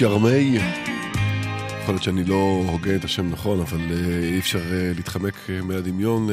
ירמי, 0.00 0.58
יכול 1.82 1.94
להיות 1.94 2.02
שאני 2.02 2.24
לא 2.24 2.64
הוגה 2.68 2.96
את 2.96 3.04
השם 3.04 3.30
נכון, 3.30 3.60
אבל 3.60 3.80
אה, 3.80 4.18
אי 4.32 4.38
אפשר 4.38 4.58
אה, 4.58 4.92
להתחמק 4.96 5.34
אה, 5.50 5.62
מהדמיון. 5.62 6.28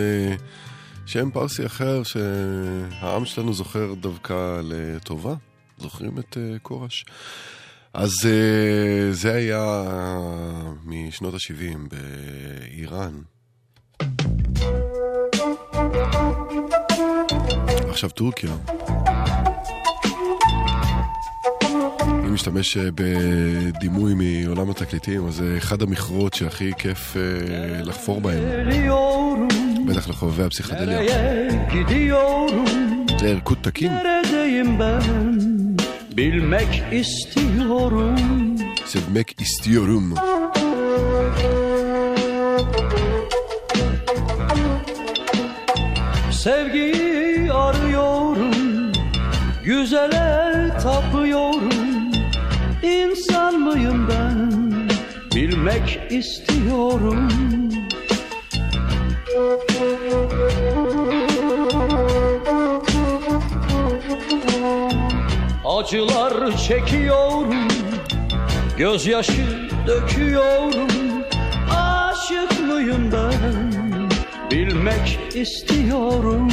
שם 1.05 1.31
פרסי 1.31 1.65
אחר 1.65 2.03
שהעם 2.03 3.25
שלנו 3.25 3.53
זוכר 3.53 3.93
דווקא 3.93 4.61
לטובה. 4.63 5.35
זוכרים 5.77 6.19
את 6.19 6.37
כורש? 6.61 7.05
אז 7.93 8.13
זה 9.11 9.33
היה 9.33 9.83
משנות 10.85 11.33
ה-70 11.33 11.77
באיראן. 11.89 13.13
עכשיו 17.89 18.09
טורקיה. 18.09 18.55
משתמש 22.33 22.77
אה, 22.77 22.89
בדימוי 22.95 24.13
מעולם 24.13 24.69
התקליטים, 24.69 25.27
אז 25.27 25.33
זה 25.33 25.55
אחד 25.57 25.81
המכרות 25.81 26.33
שהכי 26.33 26.71
כיף 26.77 27.17
אה, 27.17 27.81
לחפור 27.83 28.21
בהם. 28.21 28.43
בטח 29.87 30.09
לחובבי 30.09 30.43
הפסיכדליה. 30.43 30.99
זה 33.19 33.27
ילקוט 33.27 33.57
תקין. 33.67 33.91
Bilmek 36.17 36.73
istiyorum 36.91 38.17
Sevmek 38.85 39.41
istiyorum. 39.41 40.13
Sevgiyi 46.31 47.53
arıyorum 47.53 48.91
Güzele 49.65 50.52
istiyorum. 56.13 57.29
Acılar 65.65 66.57
çekiyorum 66.57 67.67
Gözyaşı 68.77 69.69
döküyorum. 69.87 70.87
Aşık 71.71 72.67
mıyım 72.67 73.11
ben 73.11 73.73
Bilmek 74.51 75.19
istiyorum 75.35 76.49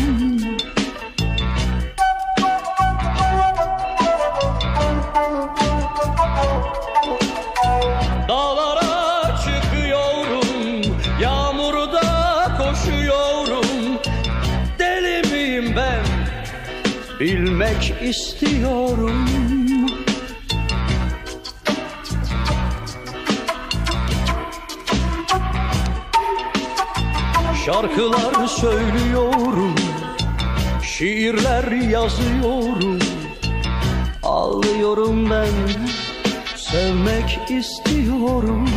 istiyorum 18.11 19.27
Şarkılar 27.67 28.47
söylüyorum 28.47 29.75
Şiirler 30.83 31.73
yazıyorum. 31.73 32.99
Ağlıyorum 34.23 35.31
ben 35.31 35.49
Sevmek 36.57 37.51
istiyorum 37.51 38.69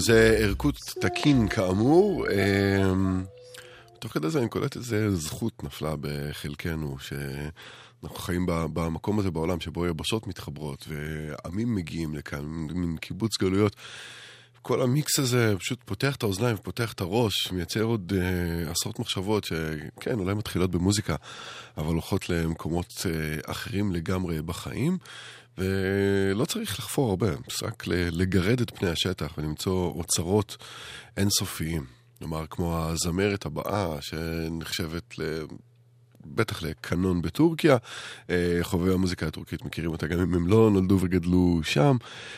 זה 0.00 0.36
ערכות 0.40 0.76
תקין 1.00 1.48
כאמור. 1.48 2.26
אמ, 2.30 3.24
תוך 3.98 4.12
כדי 4.12 4.30
זה 4.30 4.38
אני 4.38 4.48
קולט 4.48 4.76
איזה 4.76 5.16
זכות 5.16 5.64
נפלה 5.64 5.94
בחלקנו, 6.00 6.96
שאנחנו 6.98 8.16
חיים 8.18 8.46
במקום 8.48 9.18
הזה 9.18 9.30
בעולם 9.30 9.60
שבו 9.60 9.86
יבשות 9.86 10.26
מתחברות 10.26 10.88
ועמים 10.88 11.74
מגיעים 11.74 12.14
לכאן, 12.14 12.44
מין 12.74 12.96
קיבוץ 12.96 13.38
גלויות. 13.38 13.76
כל 14.62 14.82
המיקס 14.82 15.18
הזה 15.18 15.54
פשוט 15.58 15.78
פותח 15.84 16.16
את 16.16 16.22
האוזניים 16.22 16.54
ופותח 16.54 16.92
את 16.92 17.00
הראש, 17.00 17.52
מייצר 17.52 17.82
עוד 17.82 18.12
אה, 18.16 18.70
עשרות 18.70 18.98
מחשבות 18.98 19.44
שכן, 19.44 20.18
אולי 20.18 20.34
מתחילות 20.34 20.70
במוזיקה, 20.70 21.16
אבל 21.76 21.86
הולכות 21.86 22.28
למקומות 22.28 23.06
אה, 23.06 23.50
אחרים 23.50 23.92
לגמרי 23.92 24.42
בחיים. 24.42 24.98
ולא 25.58 26.44
צריך 26.44 26.78
לחפור 26.78 27.10
הרבה, 27.10 27.26
רק 27.62 27.84
לגרד 27.86 28.60
את 28.60 28.78
פני 28.78 28.88
השטח 28.88 29.38
ולמצוא 29.38 29.86
אוצרות 29.86 30.56
אינסופיים. 31.16 31.84
כלומר, 32.18 32.44
כמו 32.50 32.78
הזמרת 32.78 33.46
הבאה, 33.46 33.96
שנחשבת 34.00 35.18
ל... 35.18 35.22
בטח 36.34 36.62
לקנון 36.62 37.22
בטורקיה. 37.22 37.76
אה, 38.30 38.58
חובבי 38.62 38.92
המוזיקה 38.92 39.26
הטורקית 39.26 39.64
מכירים 39.64 39.90
אותה 39.90 40.06
גם 40.06 40.20
אם 40.20 40.34
הם 40.34 40.46
לא 40.46 40.70
נולדו 40.70 40.98
וגדלו 41.00 41.60
שם. 41.62 41.96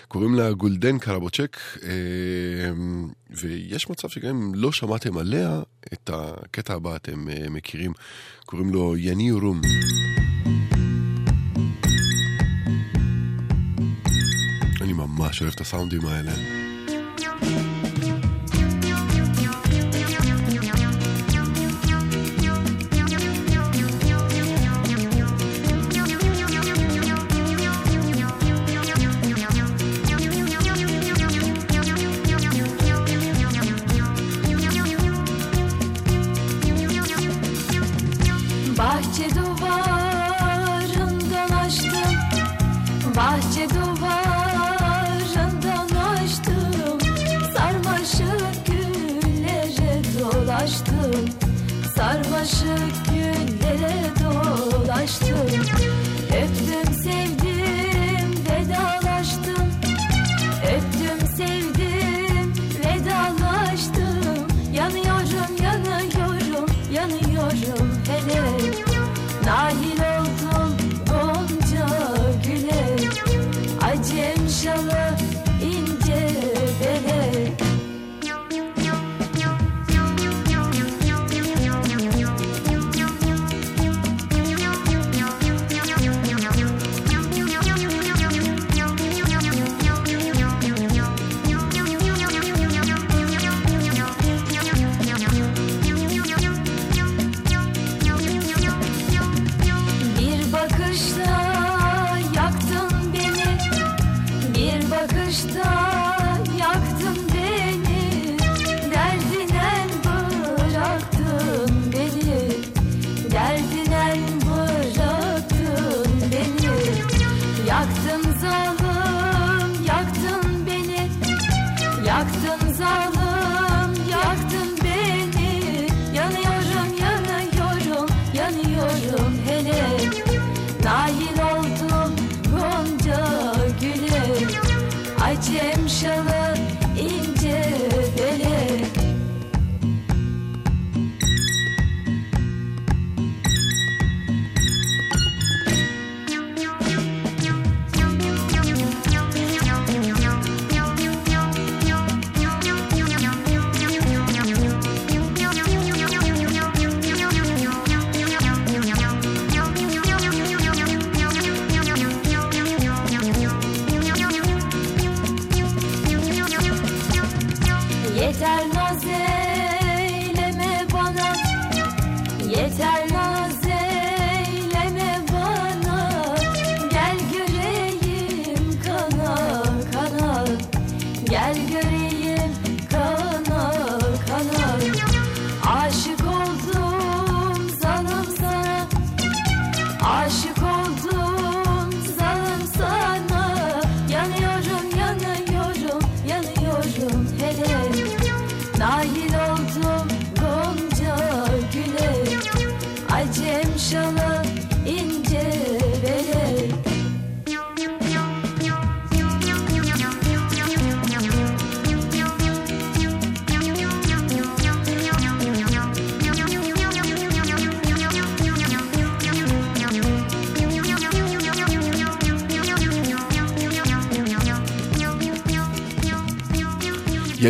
קוראים 0.08 0.34
לה 0.34 0.52
גולדן 0.52 0.98
קרבוצ'ק, 0.98 1.56
אה, 1.82 1.90
ויש 3.30 3.90
מצב 3.90 4.08
שגם 4.08 4.36
אם 4.36 4.54
לא 4.54 4.72
שמעתם 4.72 5.18
עליה, 5.18 5.62
את 5.92 6.10
הקטע 6.12 6.74
הבא 6.74 6.96
אתם 6.96 7.28
אה, 7.28 7.50
מכירים. 7.50 7.92
קוראים 8.46 8.70
לו 8.70 8.96
יני 8.96 9.30
רום. 9.30 9.60
ממש 15.20 15.42
אוהב 15.42 15.52
את 15.54 15.60
הסאונדים 15.60 16.06
האלה. 16.06 16.59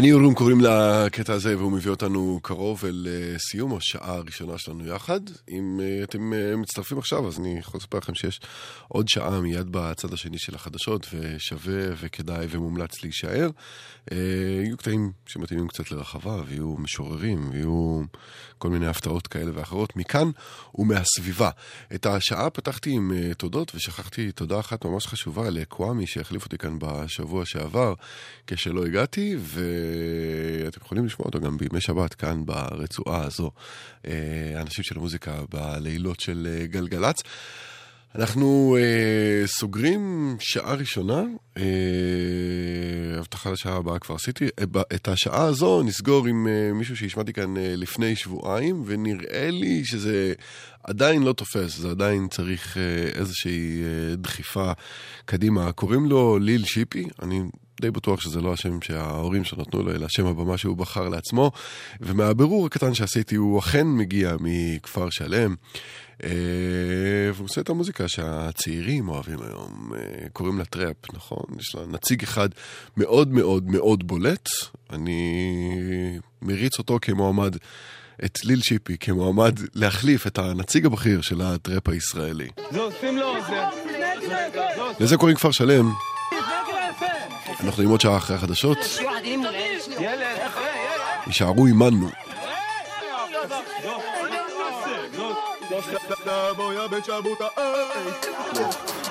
יני 0.00 0.12
אורום 0.12 0.34
קוראים 0.34 0.60
לקטע 0.60 1.32
הזה, 1.32 1.58
והוא 1.58 1.72
מביא 1.72 1.90
אותנו 1.90 2.40
קרוב 2.42 2.84
אל 2.84 3.06
אה, 3.10 3.38
סיום 3.38 3.76
השעה 3.76 4.14
הראשונה 4.14 4.58
שלנו 4.58 4.86
יחד. 4.86 5.20
אם 5.48 5.80
אה, 5.82 6.04
אתם 6.04 6.32
אה, 6.32 6.56
מצטרפים 6.56 6.98
עכשיו, 6.98 7.28
אז 7.28 7.38
אני 7.38 7.58
יכול 7.58 7.78
לספר 7.78 7.98
לכם 7.98 8.14
שיש 8.14 8.40
עוד 8.92 9.08
שעה 9.08 9.40
מיד 9.40 9.66
בצד 9.70 10.12
השני 10.12 10.38
של 10.38 10.54
החדשות, 10.54 11.06
ושווה 11.14 11.82
וכדאי 12.00 12.46
ומומלץ 12.50 13.02
להישאר. 13.02 13.50
אה, 14.12 14.16
יהיו 14.64 14.76
קטעים 14.76 15.12
שמתאימים 15.26 15.68
קצת 15.68 15.90
לרחבה, 15.90 16.42
ויהיו 16.46 16.76
משוררים, 16.78 17.50
ויהיו 17.50 18.02
כל 18.58 18.68
מיני 18.68 18.86
הפתעות 18.86 19.26
כאלה 19.26 19.50
ואחרות, 19.54 19.96
מכאן 19.96 20.30
ומהסביבה. 20.74 21.50
את 21.94 22.06
השעה 22.06 22.50
פתחתי 22.50 22.90
עם 22.90 23.12
אה, 23.12 23.34
תודות, 23.34 23.74
ושכחתי 23.74 24.32
תודה 24.32 24.60
אחת 24.60 24.84
ממש 24.84 25.06
חשובה 25.06 25.50
לקוואמי, 25.50 26.06
שהחליף 26.06 26.44
אותי 26.44 26.58
כאן 26.58 26.78
בשבוע 26.78 27.44
שעבר, 27.46 27.94
כשלא 28.46 28.86
הגעתי, 28.86 29.36
ואתם 29.40 30.80
יכולים 30.84 31.06
לשמוע 31.06 31.26
אותו 31.26 31.40
גם 31.40 31.56
בימי 31.56 31.80
שבת 31.80 32.14
כאן 32.14 32.46
ברצועה 32.46 33.24
הזו. 33.24 33.50
אה, 34.06 34.12
האנשים 34.56 34.84
של 34.84 34.98
המוזיקה 34.98 35.40
בלילות 35.50 36.20
של 36.20 36.64
גלגלצ. 36.70 37.22
אנחנו 38.14 38.76
אה, 38.80 39.46
סוגרים 39.46 40.36
שעה 40.40 40.74
ראשונה, 40.74 41.24
אה, 41.56 43.18
הבטחה 43.18 43.50
לשעה 43.50 43.76
הבאה 43.76 43.98
כבר 43.98 44.14
עשיתי. 44.14 44.44
אה, 44.44 44.82
את 44.94 45.08
השעה 45.08 45.42
הזו 45.42 45.82
נסגור 45.82 46.26
עם 46.26 46.48
אה, 46.48 46.72
מישהו 46.74 46.96
שהשמעתי 46.96 47.32
כאן 47.32 47.56
אה, 47.56 47.74
לפני 47.76 48.16
שבועיים, 48.16 48.82
ונראה 48.86 49.50
לי 49.50 49.84
שזה 49.84 50.32
עדיין 50.84 51.22
לא 51.22 51.32
תופס, 51.32 51.76
זה 51.76 51.90
עדיין 51.90 52.28
צריך 52.28 52.76
אה, 52.76 53.20
איזושהי 53.20 53.82
אה, 53.82 54.16
דחיפה 54.16 54.72
קדימה. 55.24 55.72
קוראים 55.72 56.06
לו 56.06 56.38
ליל 56.38 56.64
שיפי, 56.64 57.08
אני 57.22 57.40
די 57.80 57.90
בטוח 57.90 58.20
שזה 58.20 58.40
לא 58.40 58.52
השם 58.52 58.82
שההורים 58.82 59.44
שלו 59.44 59.62
נתנו 59.62 59.82
לו, 59.82 59.90
אלא 59.90 60.06
שם 60.08 60.26
הבמה 60.26 60.58
שהוא 60.58 60.76
בחר 60.76 61.08
לעצמו. 61.08 61.50
ומהבירור 62.00 62.66
הקטן 62.66 62.94
שעשיתי, 62.94 63.36
הוא 63.36 63.58
אכן 63.58 63.86
מגיע 63.86 64.36
מכפר 64.40 65.10
שלם. 65.10 65.54
אה, 66.24 66.30
והוא 67.34 67.44
עושה 67.44 67.60
את 67.60 67.68
המוזיקה 67.68 68.08
שהצעירים 68.08 69.08
אוהבים 69.08 69.38
היום, 69.42 69.92
אה, 69.94 70.28
קוראים 70.32 70.58
לה 70.58 70.64
טראפ, 70.64 70.96
נכון? 71.14 71.44
יש 71.58 71.74
לה 71.74 71.86
נציג 71.86 72.22
אחד 72.22 72.48
מאוד 72.96 73.32
מאוד 73.32 73.64
מאוד 73.66 74.06
בולט, 74.06 74.48
אני 74.92 76.18
מריץ 76.42 76.78
אותו 76.78 76.98
כמועמד, 77.02 77.56
את 78.24 78.44
ליל 78.44 78.60
שיפי 78.60 78.96
כמועמד 79.00 79.58
להחליף 79.74 80.26
את 80.26 80.38
הנציג 80.38 80.86
הבכיר 80.86 81.20
של 81.20 81.40
הטראפ 81.40 81.88
הישראלי. 81.88 82.48
זה 82.70 82.80
עושים 82.80 83.16
לו, 83.16 83.26
עוזר. 83.26 83.68
לזה 85.00 85.16
קוראים 85.16 85.36
כפר 85.36 85.50
שלם. 85.50 85.90
אנחנו 87.64 87.82
עם 87.82 87.90
עוד 87.90 88.00
שעה 88.00 88.16
אחרי 88.16 88.36
החדשות. 88.36 88.78
יישארו 91.26 91.66
עימנו. 91.66 92.08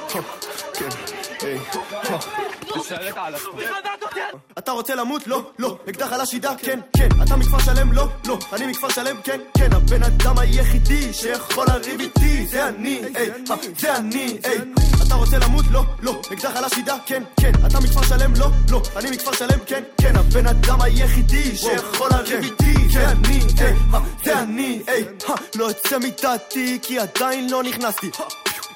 כן, 0.09 0.19
כן. 0.73 1.18
אתה 4.57 4.71
רוצה 4.71 4.95
למות? 4.95 5.27
לא, 5.27 5.51
לא. 5.59 5.77
אקדח 5.89 6.13
על 6.13 6.21
השידה? 6.21 6.53
כן, 6.57 6.79
כן. 6.97 7.09
אתה 7.23 7.35
מכפר 7.35 7.59
שלם? 7.59 7.91
לא, 7.93 8.07
לא. 8.27 8.37
אני 8.53 8.67
מכפר 8.67 8.89
שלם? 8.89 9.15
כן, 9.23 9.39
כן. 9.57 9.73
הבן 9.73 10.03
אדם 10.03 10.37
היחידי 10.39 11.13
שיכול 11.13 11.65
לריב 11.67 11.99
איתי 11.99 12.47
זה 12.47 12.67
אני, 12.67 13.01
איי, 13.15 13.29
אה, 13.31 13.55
זה 13.77 13.95
אני, 13.97 14.37
איי. 14.43 14.57
אתה 15.07 15.15
רוצה 15.15 15.37
למות? 15.37 15.65
לא, 15.71 15.83
לא. 16.01 16.21
אקדח 16.33 16.55
על 16.55 16.63
השידה? 16.63 16.97
כן, 17.05 17.23
כן. 17.41 17.51
אתה 17.67 17.79
מכפר 17.79 18.03
שלם? 18.03 18.33
לא, 18.37 18.47
לא. 18.71 18.81
אני 18.95 19.11
מכפר 19.11 19.33
שלם? 19.33 19.59
כן, 19.65 19.83
כן. 20.01 20.15
הבן 20.15 20.47
אדם 20.47 20.81
היחידי 20.81 21.57
שיכול 21.57 22.09
לריב 22.11 22.43
איתי 22.43 22.89
זה 22.89 23.09
אני, 23.09 23.39
איי, 23.59 23.73
אה, 23.93 23.99
זה 24.23 24.39
אני, 24.39 24.81
איי. 24.87 25.03
אה, 25.29 25.35
לא 25.55 25.65
יוצא 25.65 25.97
מדעתי 25.99 26.79
כי 26.81 26.99
עדיין 26.99 27.49
לא 27.49 27.63
נכנסתי. 27.63 28.09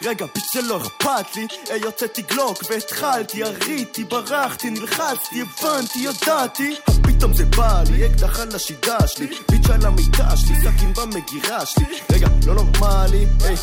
רגע, 0.02 0.26
פיץ 0.28 0.56
לא 0.56 0.78
אכפת 0.78 1.36
לי, 1.36 1.48
אה, 1.70 1.74
היי 1.74 1.84
הוצאתי 1.84 2.22
גלוק 2.22 2.64
והתחלתי, 2.70 3.44
הריתי, 3.44 4.04
ברחתי, 4.04 4.70
נלחצתי, 4.70 5.42
הבנתי, 5.42 6.00
ידעתי. 6.00 6.76
פתאום 7.04 7.34
זה 7.34 7.46
בא 7.46 7.84
לי, 7.90 8.06
אקדח 8.06 8.40
על 8.40 8.56
השידה 8.56 9.08
שלי, 9.08 9.28
ביץ' 9.52 9.70
על 9.70 9.86
המיטה 9.86 10.38
שלי, 10.38 10.56
סכין 10.56 10.94
במגירה 10.94 11.66
שלי. 11.66 11.86
רגע, 12.12 12.28
לא 12.46 12.56
נורמלי, 12.56 13.26
היי, 13.46 13.56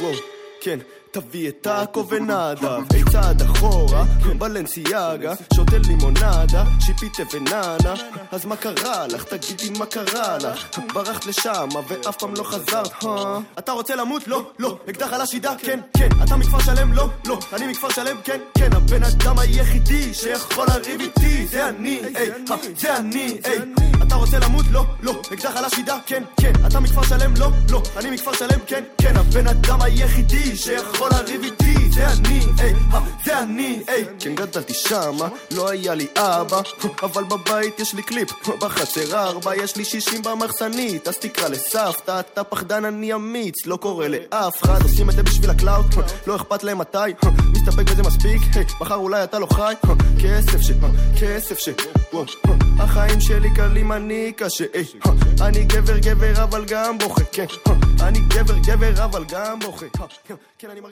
וואו, 0.00 0.14
כן. 0.60 0.78
תביא 1.12 1.48
את 1.48 1.54
טאקו 1.60 2.08
ונאדה, 2.08 2.78
בצד 2.80 3.34
אחורה, 3.42 4.04
בלנסיאגה, 4.38 5.34
שותה 5.54 5.78
לימונדה, 5.78 6.64
שיפיטה 6.80 7.22
ונאנה, 7.32 7.94
אז 8.32 8.44
מה 8.44 8.56
קרה 8.56 9.06
לך? 9.06 9.24
תגידי 9.24 9.78
מה 9.78 9.86
קרה 9.86 10.38
לך? 10.38 10.78
ברחת 10.94 11.26
לשמה 11.26 11.80
ואף 11.88 12.16
פעם 12.16 12.34
לא 12.34 12.42
חזרת, 12.42 13.04
אה? 13.04 13.38
אתה 13.58 13.72
רוצה 13.72 13.96
למות? 13.96 14.28
לא, 14.28 14.50
לא, 14.58 14.78
אקדח 14.90 15.12
על 15.12 15.20
השידה? 15.20 15.54
כן, 15.58 15.80
כן. 15.96 16.08
אתה 16.24 16.36
מכפר 16.36 16.60
שלם? 16.60 16.92
לא, 16.92 17.08
לא. 17.26 17.38
אני 17.52 17.66
מכפר 17.66 17.90
שלם? 17.90 18.16
כן, 18.24 18.40
כן. 18.58 18.72
הבן 18.72 19.02
אדם 19.04 19.38
היחידי 19.38 20.14
שיכול 20.14 20.66
לריב 20.68 21.00
איתי, 21.00 21.46
זה 21.46 21.68
אני, 21.68 22.00
היי, 22.14 22.30
אה, 22.50 22.56
זה 22.76 22.96
אני, 22.96 23.38
היי. 23.44 23.58
אתה 24.02 24.14
רוצה 24.14 24.38
למות? 24.38 24.66
לא, 24.70 24.84
לא. 25.02 25.22
אקדח 25.32 25.56
על 25.56 25.64
השידה? 25.64 25.98
כן, 26.06 26.22
כן. 26.40 26.52
אתה 26.66 26.80
מכפר 26.80 27.02
שלם? 27.02 27.34
לא, 27.36 27.50
לא. 27.70 27.82
אני 27.96 28.10
מכפר 28.10 28.32
שלם? 28.32 28.58
כן, 28.66 28.84
כן. 28.98 29.16
הבן 29.16 29.46
אדם 29.46 29.82
היחידי 29.82 30.56
שיכול... 30.56 31.01
כל 31.02 31.08
לריב 31.12 31.42
איתי, 31.42 31.90
זה 31.90 32.08
אני, 32.08 32.40
היי, 32.58 32.74
זה 33.24 33.38
אני, 33.38 33.82
היי. 33.86 34.04
כן 34.18 34.34
גדלתי 34.34 34.74
שמה, 34.74 35.28
לא 35.50 35.70
היה 35.70 35.94
לי 35.94 36.06
אבא, 36.16 36.60
אבל 37.02 37.24
בבית 37.24 37.80
יש 37.80 37.94
לי 37.94 38.02
קליפ, 38.02 38.48
בחצר 38.48 39.18
ארבע 39.18 39.56
יש 39.56 39.76
לי 39.76 39.84
שישים 39.84 40.22
במחסנית, 40.22 41.08
אז 41.08 41.16
תקרא 41.16 41.48
לסבתא, 41.48 42.20
אתה 42.20 42.44
פחדן 42.44 42.84
אני 42.84 43.14
אמיץ, 43.14 43.66
לא 43.66 43.76
קורא 43.76 44.06
לאף 44.06 44.62
אחד, 44.62 44.82
עושים 44.82 45.10
את 45.10 45.14
זה 45.14 45.22
בשביל 45.22 45.50
ה 45.50 45.55
clout, 45.55 45.86
לא 46.26 46.36
אכפת 46.36 46.62
להם 46.62 46.78
מתי, 46.78 46.98
מסתפק 47.52 47.90
בזה 47.90 48.02
מספיק, 48.02 48.42
היי, 48.54 48.64
מחר 48.80 48.94
אולי 48.94 49.24
אתה 49.24 49.38
לא 49.38 49.46
חי, 49.46 49.74
כסף 50.22 50.60
ש... 50.60 50.70
כסף 51.20 51.58
ש... 51.58 51.68
החיים 52.78 53.20
שלי 53.20 53.54
קלים 53.54 53.92
אני 53.92 54.32
קשה, 54.36 54.64
אני 55.40 55.64
גבר 55.64 55.98
גבר 55.98 56.44
אבל 56.44 56.64
גם 56.64 56.98
בוכה, 56.98 57.24
כן, 57.32 57.46
אני 58.00 58.18
גבר 58.28 58.58
גבר 58.58 59.04
אבל 59.04 59.24
גם 59.24 59.58
בוכה, 59.58 59.86
כן, 60.24 60.34
כן 60.58 60.70
אני 60.70 60.80
מרגיש 60.80 60.91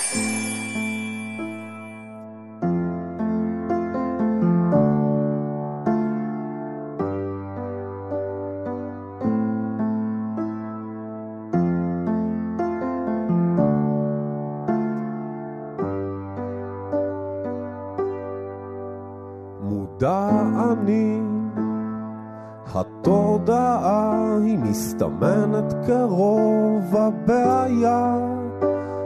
שנים. 20.81 21.49
התודעה 22.75 24.37
היא 24.43 24.57
מסתמנת 24.59 25.73
קרוב 25.87 26.95
הבעיה, 26.95 28.17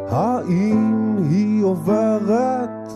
האם 0.10 1.16
היא 1.30 1.64
עוברת, 1.64 2.92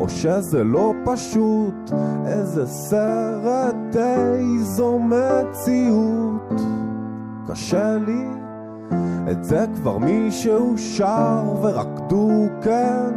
או 0.00 0.08
שזה 0.08 0.64
לא 0.64 0.92
פשוט, 1.04 1.92
איזה 2.26 2.66
סרט, 2.66 3.96
איזו 3.96 4.98
מציאות. 4.98 6.60
קשה 7.48 7.96
לי, 7.96 8.26
את 9.30 9.44
זה 9.44 9.66
כבר 9.74 9.98
מישהו 9.98 10.78
שר 10.78 11.54
ורקדו 11.62 12.46
כן, 12.62 13.10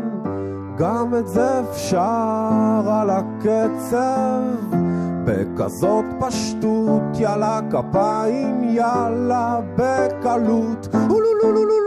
גם 0.77 1.13
את 1.19 1.27
זה 1.27 1.61
אפשר 1.61 2.83
על 2.85 3.09
הקצב. 3.09 4.82
בכזאת 5.25 6.05
פשטות, 6.19 7.01
יאללה 7.19 7.59
כפיים, 7.71 8.63
יאללה 8.63 9.59
בקלות, 9.75 10.87
אולולולולול 11.09 11.82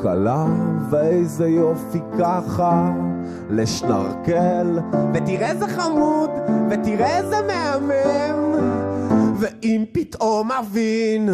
הקלה, 0.00 0.46
ואיזה 0.90 1.48
יופי 1.48 1.98
ככה 2.18 2.90
לשנרקל, 3.50 4.78
ותראה 5.14 5.50
איזה 5.50 5.68
חמוד, 5.68 6.30
ותראה 6.70 7.18
איזה 7.18 7.36
מהמם, 7.46 8.54
ואם 9.38 9.84
פתאום 9.92 10.52
אבין, 10.52 11.28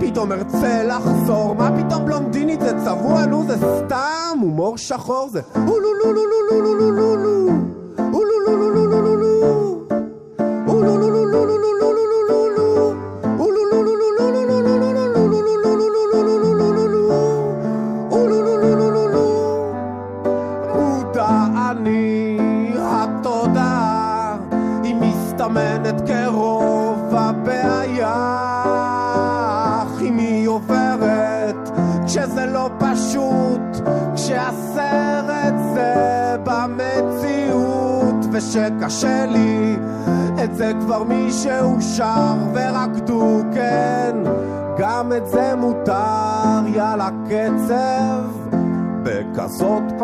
פתאום 0.00 0.32
ארצה 0.32 0.84
לחזור, 0.84 1.54
מה 1.54 1.70
פתאום 1.78 2.04
בלונדינית 2.04 2.60
זה 2.60 2.78
צבוע, 2.84 3.26
נו 3.26 3.44
זה 3.46 3.56
סתם 3.56 4.38
הומור 4.40 4.78
שחור, 4.78 5.28
זה 5.28 5.40
אולו 5.54 5.94
לו 6.04 6.12
לו 6.12 6.24
לו 6.24 6.50
לו 6.50 6.62
לו 6.62 6.74
לו 6.74 6.90
לו 6.90 7.09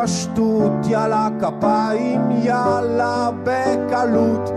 בכזאת 0.07 0.27
פשטות, 0.37 0.73
יאללה 0.89 1.29
כפיים, 1.41 2.21
יאללה 2.31 3.31
בקלות. 3.43 4.51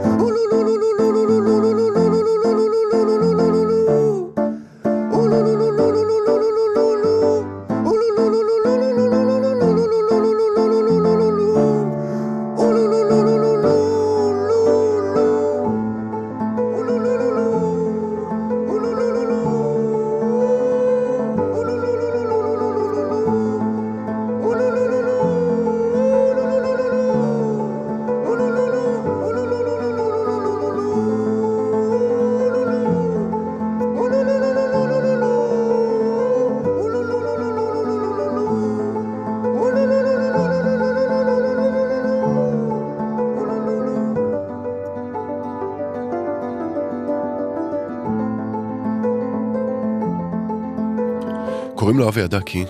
קוראים 51.79 51.97
לו 51.97 52.07
אבי 52.07 52.23
אדקי, 52.23 52.65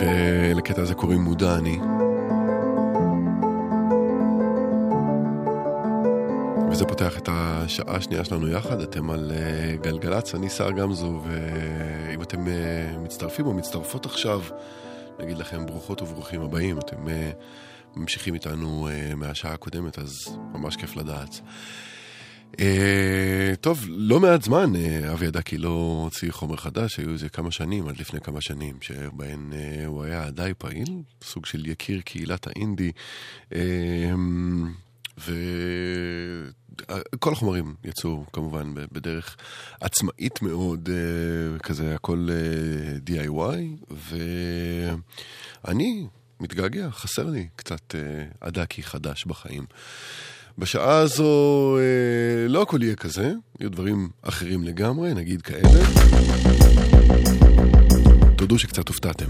ולקטע 0.00 0.82
הזה 0.82 0.94
קוראים 0.94 1.20
מודע 1.20 1.56
אני. 1.56 1.78
וזה 6.70 6.84
פותח 6.84 7.18
את 7.18 7.28
השעה 7.32 7.96
השנייה 7.96 8.24
שלנו 8.24 8.48
יחד, 8.48 8.80
אתם 8.80 9.10
על 9.10 9.32
אה, 9.34 9.76
גלגלצ, 9.76 10.34
אני 10.34 10.50
שר 10.50 10.70
גמזו, 10.70 11.22
ואם 11.24 12.22
אתם 12.22 12.48
אה, 12.48 12.98
מצטרפים 12.98 13.46
או 13.46 13.54
מצטרפות 13.54 14.06
עכשיו, 14.06 14.40
נגיד 15.18 15.38
לכם 15.38 15.66
ברוכות 15.66 16.02
וברוכים 16.02 16.42
הבאים, 16.42 16.78
אתם 16.78 17.08
אה, 17.08 17.30
ממשיכים 17.96 18.34
איתנו 18.34 18.88
מהשעה 19.16 19.52
הקודמת, 19.52 19.98
אז 19.98 20.38
ממש 20.52 20.76
כיף 20.76 20.96
לדעת. 20.96 21.40
Uh, 22.52 22.58
טוב, 23.60 23.84
לא 23.88 24.20
מעט 24.20 24.42
זמן 24.42 24.72
uh, 24.74 24.78
אבי 25.12 25.28
אדקי 25.28 25.58
לא 25.58 26.00
הוציא 26.04 26.32
חומר 26.32 26.56
חדש, 26.56 26.98
היו 26.98 27.10
איזה 27.10 27.28
כמה 27.28 27.50
שנים, 27.50 27.88
עד 27.88 28.00
לפני 28.00 28.20
כמה 28.20 28.40
שנים, 28.40 28.76
שבהן 28.80 29.52
uh, 29.52 29.86
הוא 29.86 30.04
היה 30.04 30.30
די 30.30 30.52
פעיל, 30.58 31.02
סוג 31.24 31.46
של 31.46 31.66
יקיר 31.66 32.00
קהילת 32.00 32.46
האינדי, 32.46 32.92
uh, 33.50 33.54
וכל 35.18 36.52
החומרים 37.32 37.74
יצאו 37.84 38.24
כמובן 38.32 38.74
בדרך 38.92 39.36
עצמאית 39.80 40.42
מאוד, 40.42 40.88
uh, 40.88 41.62
כזה 41.62 41.94
הכל 41.94 42.28
DIY, 43.06 43.94
ואני 45.64 46.06
מתגעגע, 46.40 46.90
חסר 46.90 47.24
לי 47.24 47.48
קצת 47.56 47.94
אדקי 48.40 48.82
חדש 48.82 49.26
בחיים. 49.26 49.64
בשעה 50.58 50.98
הזו 50.98 51.76
אה, 51.78 52.48
לא 52.48 52.62
הכל 52.62 52.82
יהיה 52.82 52.94
כזה, 52.94 53.32
יהיו 53.60 53.70
דברים 53.70 54.08
אחרים 54.22 54.62
לגמרי, 54.62 55.14
נגיד 55.14 55.42
כאלה. 55.42 55.84
תודו 58.36 58.58
שקצת 58.58 58.88
הופתעתם. 58.88 59.26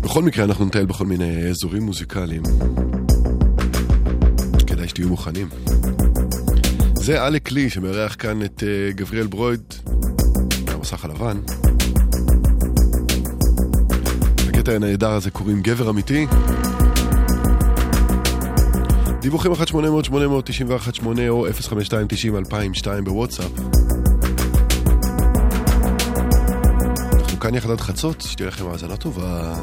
בכל 0.00 0.22
מקרה 0.22 0.44
אנחנו 0.44 0.64
נטייל 0.64 0.86
בכל 0.86 1.06
מיני 1.06 1.50
אזורים 1.50 1.82
מוזיקליים. 1.82 2.42
כדאי 4.66 4.88
שתהיו 4.88 5.08
מוכנים. 5.08 5.48
זה 6.94 7.26
אלק 7.26 7.52
לי 7.52 7.70
שמארח 7.70 8.16
כאן 8.18 8.44
את 8.44 8.62
אה, 8.66 8.92
גבריאל 8.92 9.26
ברויד 9.26 9.74
מהמסך 10.66 11.04
הלבן. 11.04 11.38
לקטע 14.48 14.72
הנהדר 14.72 15.10
הזה 15.10 15.30
קוראים 15.30 15.62
גבר 15.62 15.90
אמיתי. 15.90 16.26
דיווחים 19.22 19.52
1-800-891-8 19.52 19.56
או 21.28 21.46
052-90-2002 21.48 22.86
בוואטסאפ. 23.04 23.50
אנחנו 27.14 27.40
כאן 27.40 27.54
יחד 27.54 27.70
עד 27.70 27.80
חצות, 27.80 28.20
שתהיה 28.20 28.48
לכם 28.48 28.66
האזנה 28.66 28.96
טובה. 28.96 29.54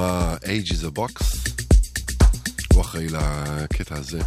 הבמה 0.00 0.36
Age 0.42 0.70
is 0.70 0.84
a 0.84 0.98
Box, 0.98 1.36
הוא 2.72 2.80
אחראי 2.82 3.06
לקטע 3.08 3.96
הזה. 3.96 4.20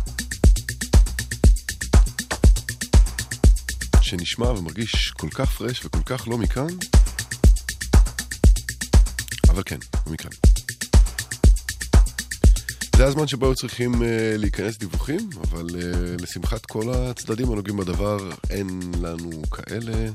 שנשמע 4.01 4.49
ומרגיש 4.49 5.11
כל 5.17 5.29
כך 5.29 5.51
פרש 5.57 5.85
וכל 5.85 5.99
כך 6.05 6.27
לא 6.27 6.37
מכאן, 6.37 6.67
אבל 9.49 9.63
כן, 9.65 9.77
הוא 10.03 10.13
מכאן. 10.13 10.31
זה 12.97 13.05
הזמן 13.05 13.27
שבו 13.27 13.45
היו 13.45 13.55
צריכים 13.55 13.93
uh, 13.93 13.97
להיכנס 14.37 14.77
דיווחים, 14.77 15.29
אבל 15.41 15.65
uh, 15.69 16.21
לשמחת 16.21 16.65
כל 16.65 16.93
הצדדים 16.93 17.51
הנוגעים 17.51 17.77
בדבר, 17.77 18.29
אין 18.49 18.81
לנו 19.01 19.41
כאלה. 19.51 20.09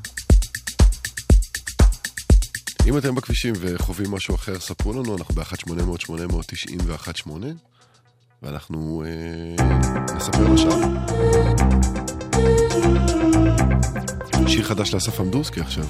אם 2.87 2.97
אתם 2.97 3.15
בכבישים 3.15 3.53
וחווים 3.59 4.11
משהו 4.11 4.35
אחר, 4.35 4.59
ספרו 4.59 4.93
לנו, 4.93 5.17
אנחנו 5.17 5.35
ב-1-800-891-8, 5.35 7.29
ואנחנו 8.43 9.03
uh, 9.57 9.61
נספר 10.15 10.53
לשם. 10.53 10.79
שיר 14.47 14.63
חדש 14.63 14.93
לאסף 14.93 15.19
עמדורסקי 15.19 15.61
עכשיו. 15.61 15.85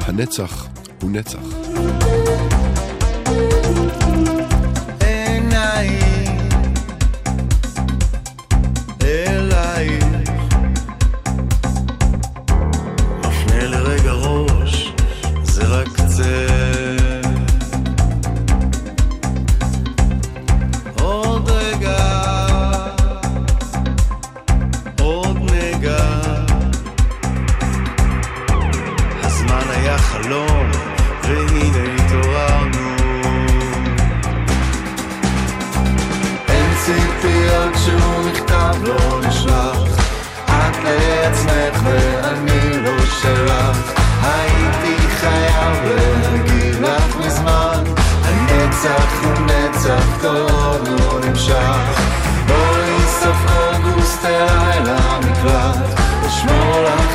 הנצח 0.00 0.66
הוא 1.02 1.10
נצח. 1.10 1.42
עוד 50.70 50.88
לא 50.88 51.20
נמשך. 51.28 52.00
בואי 52.46 53.06
סוף 53.06 53.36
אוגוסט 53.50 54.24
אליי 54.24 54.78
למקלט 54.80 56.00
אשמור 56.26 56.82
לך 56.84 57.09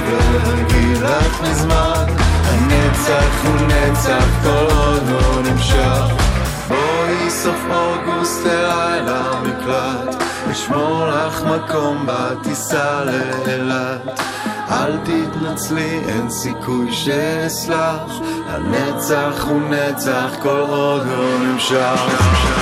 להגיד 0.00 0.98
לך 1.02 1.40
מזמן. 1.42 2.04
הנצח 2.44 3.44
הוא 3.44 3.66
נצח 3.66 4.24
כל 4.42 4.74
עוד 4.76 5.02
לא 5.08 5.42
נמשך. 5.50 6.02
בואי 6.68 7.30
סוף 7.30 7.60
אוגוסט 7.70 8.46
אליי 8.46 9.00
למקלט 9.00 10.22
אשמור 10.52 11.06
לך 11.06 11.42
מקום 11.42 12.06
בטיסה 12.06 13.04
לאילת. 13.04 14.20
אל 14.70 14.96
תתנצלי, 15.04 16.00
אין 16.08 16.30
סיכוי 16.30 16.92
שאסלח. 16.92 18.20
הנצח 18.48 19.44
הוא 19.44 19.60
נצח 19.70 20.30
כל 20.42 20.64
עוד 20.68 21.06
לא 21.06 21.38
נמשך. 21.38 22.00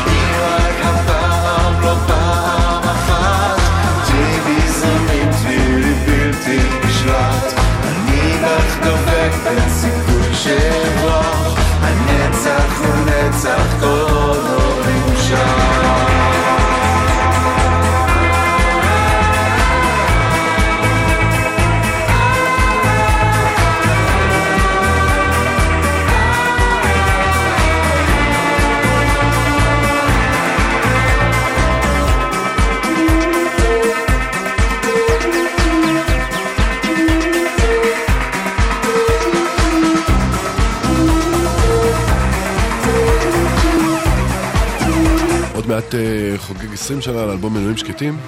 אם 0.07 0.41
רק 0.41 0.85
לא 6.45 6.80
נשלט. 7.01 7.61
אני 7.85 8.41
לך 8.43 8.79
דבק, 8.83 9.33
אין 9.47 9.69
סיכוי 9.69 10.35
שאברח 10.35 11.59
הנצח 11.83 12.81
הוא 12.81 12.95
נצח 13.07 13.81
כל 13.81 13.87
עוד 13.87 14.87
נמשך 14.87 15.60
עוד 45.81 45.87
מעט 45.87 45.95
אה, 45.95 46.39
חוגג 46.39 46.73
20 46.73 47.01
שנה 47.01 47.27
לאלבום 47.27 47.55
מנויים 47.55 47.77
שקטים. 47.77 48.19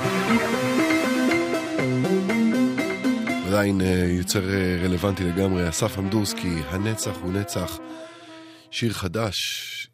עדיין 3.46 3.80
אה, 3.80 4.06
יוצר 4.18 4.50
אה, 4.50 4.78
רלוונטי 4.84 5.24
לגמרי, 5.24 5.68
אסף 5.68 5.98
אמדורסקי, 5.98 6.62
הנצח 6.68 7.16
הוא 7.22 7.32
נצח. 7.32 7.78
שיר 8.70 8.92
חדש, 8.92 9.36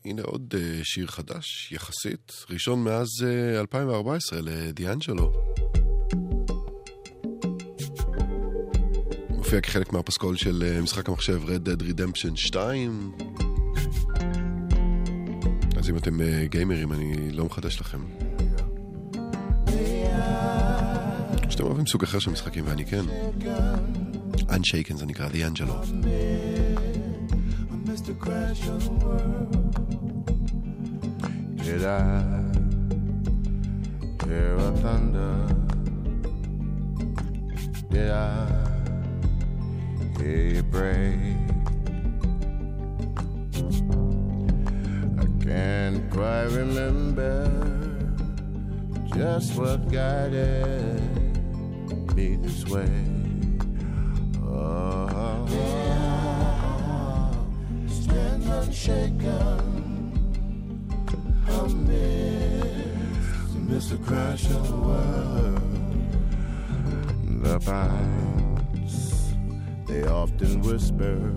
הנה 0.05 0.23
עוד 0.23 0.55
אה, 0.59 0.85
שיר 0.85 1.07
חדש, 1.07 1.73
יחסית, 1.73 2.33
ראשון 2.51 2.85
מאז 2.85 3.09
אה, 3.27 3.61
2014 3.61 4.39
לדיאנג'לו. 4.43 5.33
מופיע 9.31 9.61
כחלק 9.61 9.93
מהפסקול 9.93 10.37
של 10.37 10.63
אה, 10.67 10.83
משחק 10.83 11.09
המחשב 11.09 11.41
Red 11.47 11.69
Dead 11.69 11.83
Redemption 11.83 12.37
2. 12.37 13.48
אז 15.89 15.93
אם 15.93 15.97
אתם 15.99 16.21
אה, 16.21 16.45
גיימרים, 16.47 16.93
אני 16.93 17.31
לא 17.33 17.45
מחדש 17.45 17.81
לכם. 17.81 17.99
שאתם 21.51 21.65
אוהבים 21.65 21.87
סוג 21.87 22.03
אחר 22.03 22.19
של 22.19 22.31
משחקים, 22.31 22.65
ואני 22.67 22.85
כן. 22.85 23.05
Unshaken 24.39 24.97
זה 24.97 25.07
נקרא, 25.07 25.29
the 28.07 28.95
world. 29.05 29.53
Did 31.65 31.85
I 31.85 32.03
hear 34.25 34.55
a 34.69 34.73
thunder? 34.83 35.37
Did 37.91 38.11
I 38.11 38.37
hear 40.19 40.45
you 40.55 40.63
pray? 40.75 41.58
Can't 45.49 46.17
I 46.19 46.43
remember 46.45 47.51
just 49.17 49.57
what 49.57 49.91
guided 49.91 51.01
me 52.15 52.37
this 52.37 52.67
way. 52.67 52.91
Oh, 54.45 55.47
stand 57.87 58.45
unshaken 58.45 60.13
amidst, 61.49 63.55
amidst 63.55 63.91
the 63.91 63.97
crash 64.05 64.45
of 64.51 64.69
the 64.69 64.77
world. 64.77 65.63
The 67.43 67.59
pines, 67.61 69.35
they 69.87 70.05
often 70.05 70.61
whisper, 70.61 71.33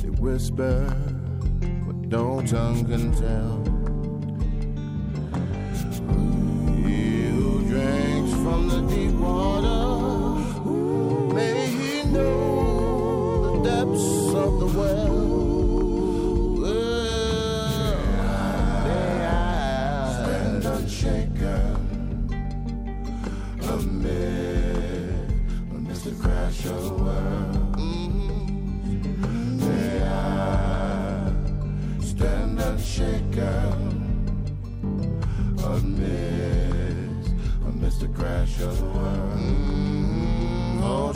they 0.00 0.10
whisper 0.10 0.86
no 2.12 2.42
tongue 2.42 2.84
can 2.84 3.10
tell. 3.14 3.71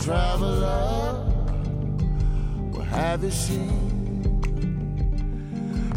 Traveler, 0.07 1.15
what 2.70 2.87
have 2.87 3.24
you 3.24 3.31
seen? 3.33 4.31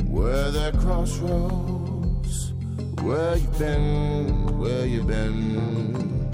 Where 0.09 0.49
there 0.49 0.71
crossroads, 0.71 2.53
where 3.03 3.35
you 3.35 3.47
been, 3.59 4.57
where 4.57 4.87
you 4.87 5.03
been? 5.03 6.27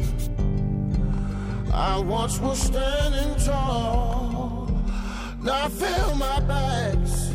I 1.74 2.00
once 2.00 2.40
was 2.40 2.62
standing 2.62 3.36
tall, 3.44 4.72
now 5.44 5.66
I 5.66 5.68
feel 5.68 6.16
my 6.16 6.40
back's 6.40 7.32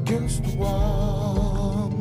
against 0.00 0.42
the 0.42 0.56
wall. 0.56 1.94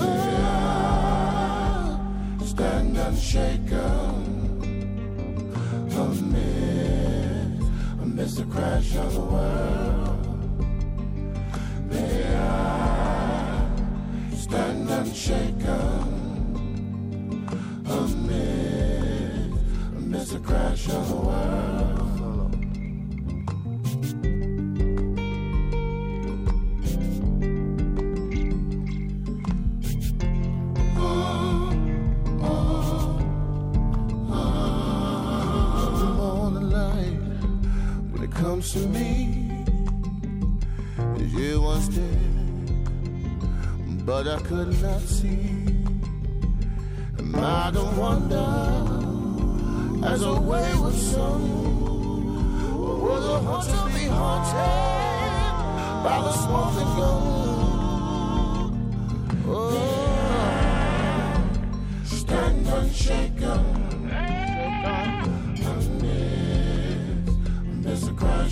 Ah, 0.00 2.00
Stand 2.44 2.98
unshaken 2.98 4.27
amid, 5.98 7.62
amidst 8.02 8.36
the 8.36 8.44
crash 8.44 8.94
of 8.96 9.14
the 9.14 9.20
world. 9.20 10.24
May 11.90 12.36
I 12.36 13.70
stand 14.36 14.88
unshaken 14.88 16.28
amid, 17.86 19.52
amidst 19.96 20.32
the 20.32 20.38
crash 20.38 20.88
of 20.88 21.08
the 21.08 21.16
world. 21.16 21.97
To 38.72 38.80
me 38.80 39.64
you 41.38 41.60
once 41.62 41.88
did, 41.88 42.18
but 44.04 44.28
I 44.28 44.38
could 44.40 44.82
not 44.82 45.00
see. 45.00 45.64
Am 47.18 47.34
I 47.34 47.70
the 47.70 47.84
wonder 48.02 48.48
as 50.06 50.22
a 50.22 50.34
wayward? 50.34 50.94
Or 52.76 52.96
was 53.06 53.24
a 53.24 53.40
heart 53.40 53.68
be 53.94 54.04
haunted 54.06 54.54
by 56.04 56.18
the 56.26 56.32
smoking 56.32 56.92
gun? 56.98 57.22
Oh, 59.46 59.78
stand 62.04 62.68
unshaken. 62.68 63.77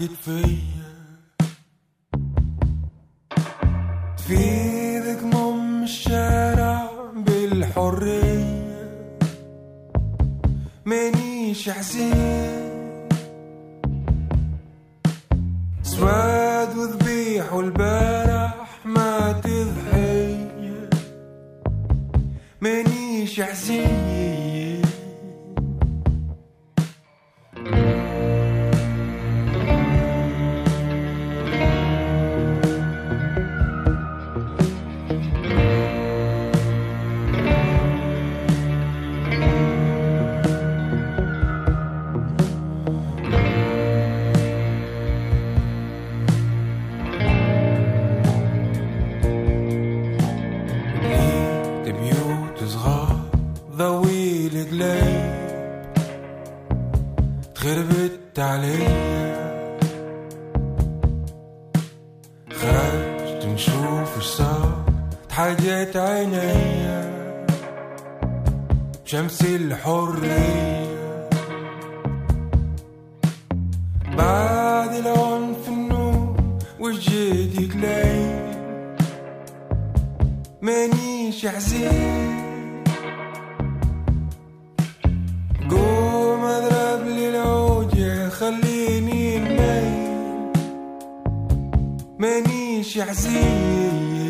حاكت 0.00 0.12
فيا 0.24 0.90
تفيدك 4.16 5.22
مم 5.22 5.82
الشارع 5.82 6.90
بالحرية 7.16 8.88
مانيش 10.84 11.68
حزين 11.70 12.49
خليني 88.60 89.38
نميل 89.38 90.50
مانيش 92.18 92.98
حزين 92.98 94.29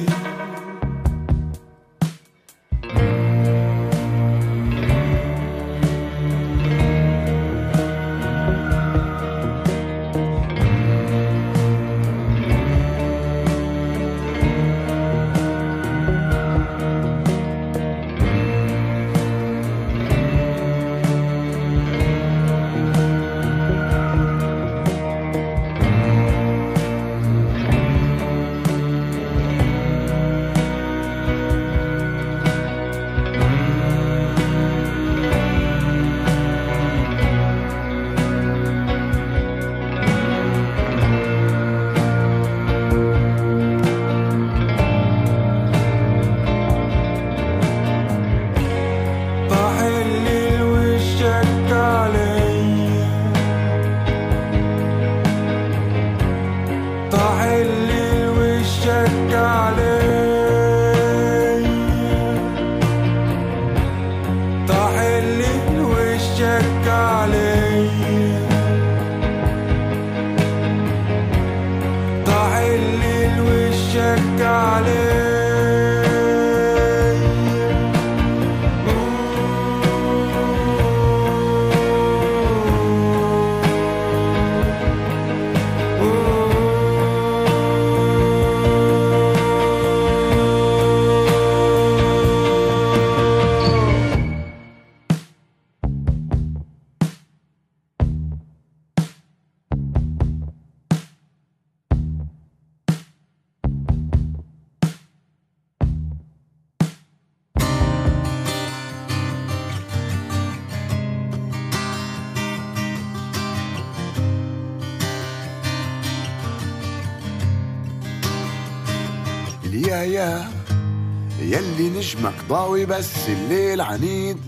عنيد. 123.91 124.39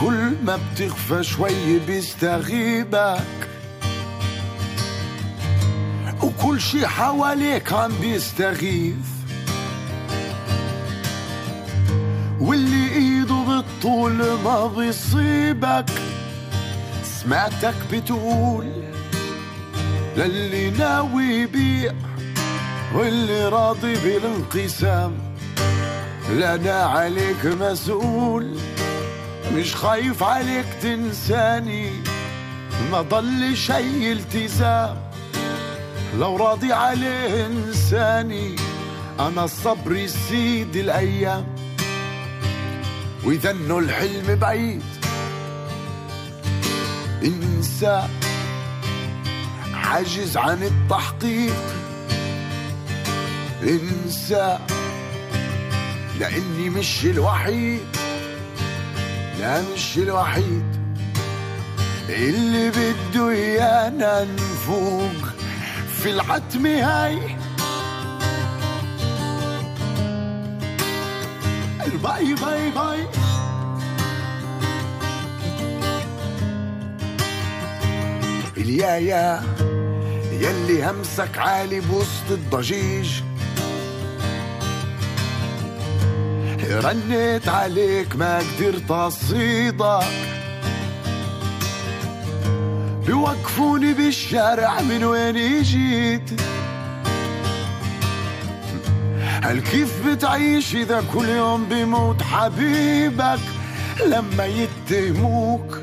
كل 0.00 0.32
ما 0.44 0.58
بتخفى 0.74 1.24
شوي 1.24 1.78
بيستغيبك. 1.86 3.48
وكل 6.22 6.60
شي 6.60 6.86
حواليك 6.86 7.72
عم 7.72 7.92
بيستغيث. 8.00 8.94
واللي 12.40 12.92
إيده 12.92 13.34
بالطول 13.34 14.12
ما 14.44 14.66
بيصيبك. 14.66 15.90
سمعتك 17.04 17.74
بتقول 17.92 18.66
للي 20.16 20.70
ناوي 20.70 21.24
يبيع 21.24 21.92
واللي 22.94 23.48
راضي 23.48 23.94
بالانقسام. 23.94 25.31
لا 26.32 26.54
أنا 26.54 26.84
عليك 26.84 27.46
مسؤول. 27.46 28.56
مش 29.54 29.76
خايف 29.76 30.22
عليك 30.22 30.66
تنساني. 30.82 31.90
ما 32.90 33.02
ضل 33.02 33.56
شي 33.56 34.12
التزام. 34.12 34.96
لو 36.18 36.36
راضي 36.36 36.72
عليه 36.72 37.46
انساني. 37.46 38.56
أنا 39.20 39.44
الصبر 39.44 39.96
يسيد 39.96 40.76
الأيام. 40.76 41.46
وإذا 43.24 43.50
إنه 43.50 43.78
الحلم 43.78 44.34
بعيد. 44.34 44.82
انسى. 47.24 48.08
عاجز 49.74 50.36
عن 50.36 50.62
التحقيق. 50.62 51.62
انسى. 53.62 54.58
لأني 56.18 56.70
مش 56.70 57.04
الوحيد. 57.04 57.80
لا 59.40 59.62
مش 59.74 59.98
الوحيد. 59.98 60.64
اللي 62.08 62.70
بده 62.70 63.28
إيانا 63.30 64.24
نفوق 64.24 65.32
في 66.02 66.10
العتمة 66.10 66.70
هاي. 66.70 67.18
باي 72.02 72.34
باي 72.34 72.70
باي. 72.70 73.06
اليايا 78.56 79.42
يلي 80.32 80.84
همسك 80.90 81.38
عالي 81.38 81.80
بوسط 81.80 82.30
الضجيج. 82.30 83.31
رنيت 86.80 87.48
عليك 87.48 88.16
ما 88.16 88.38
قدرت 88.38 88.90
أصيدك. 88.90 90.06
بيوقفوني 93.06 93.92
بالشارع 93.92 94.80
من 94.80 95.04
وين 95.04 95.62
جيت 95.62 96.30
هل 99.42 99.60
كيف 99.60 100.06
بتعيش 100.06 100.74
إذا 100.74 101.04
كل 101.14 101.28
يوم 101.28 101.64
بيموت 101.64 102.22
حبيبك؟ 102.22 103.40
لما 104.06 104.46
يتهموك 104.46 105.78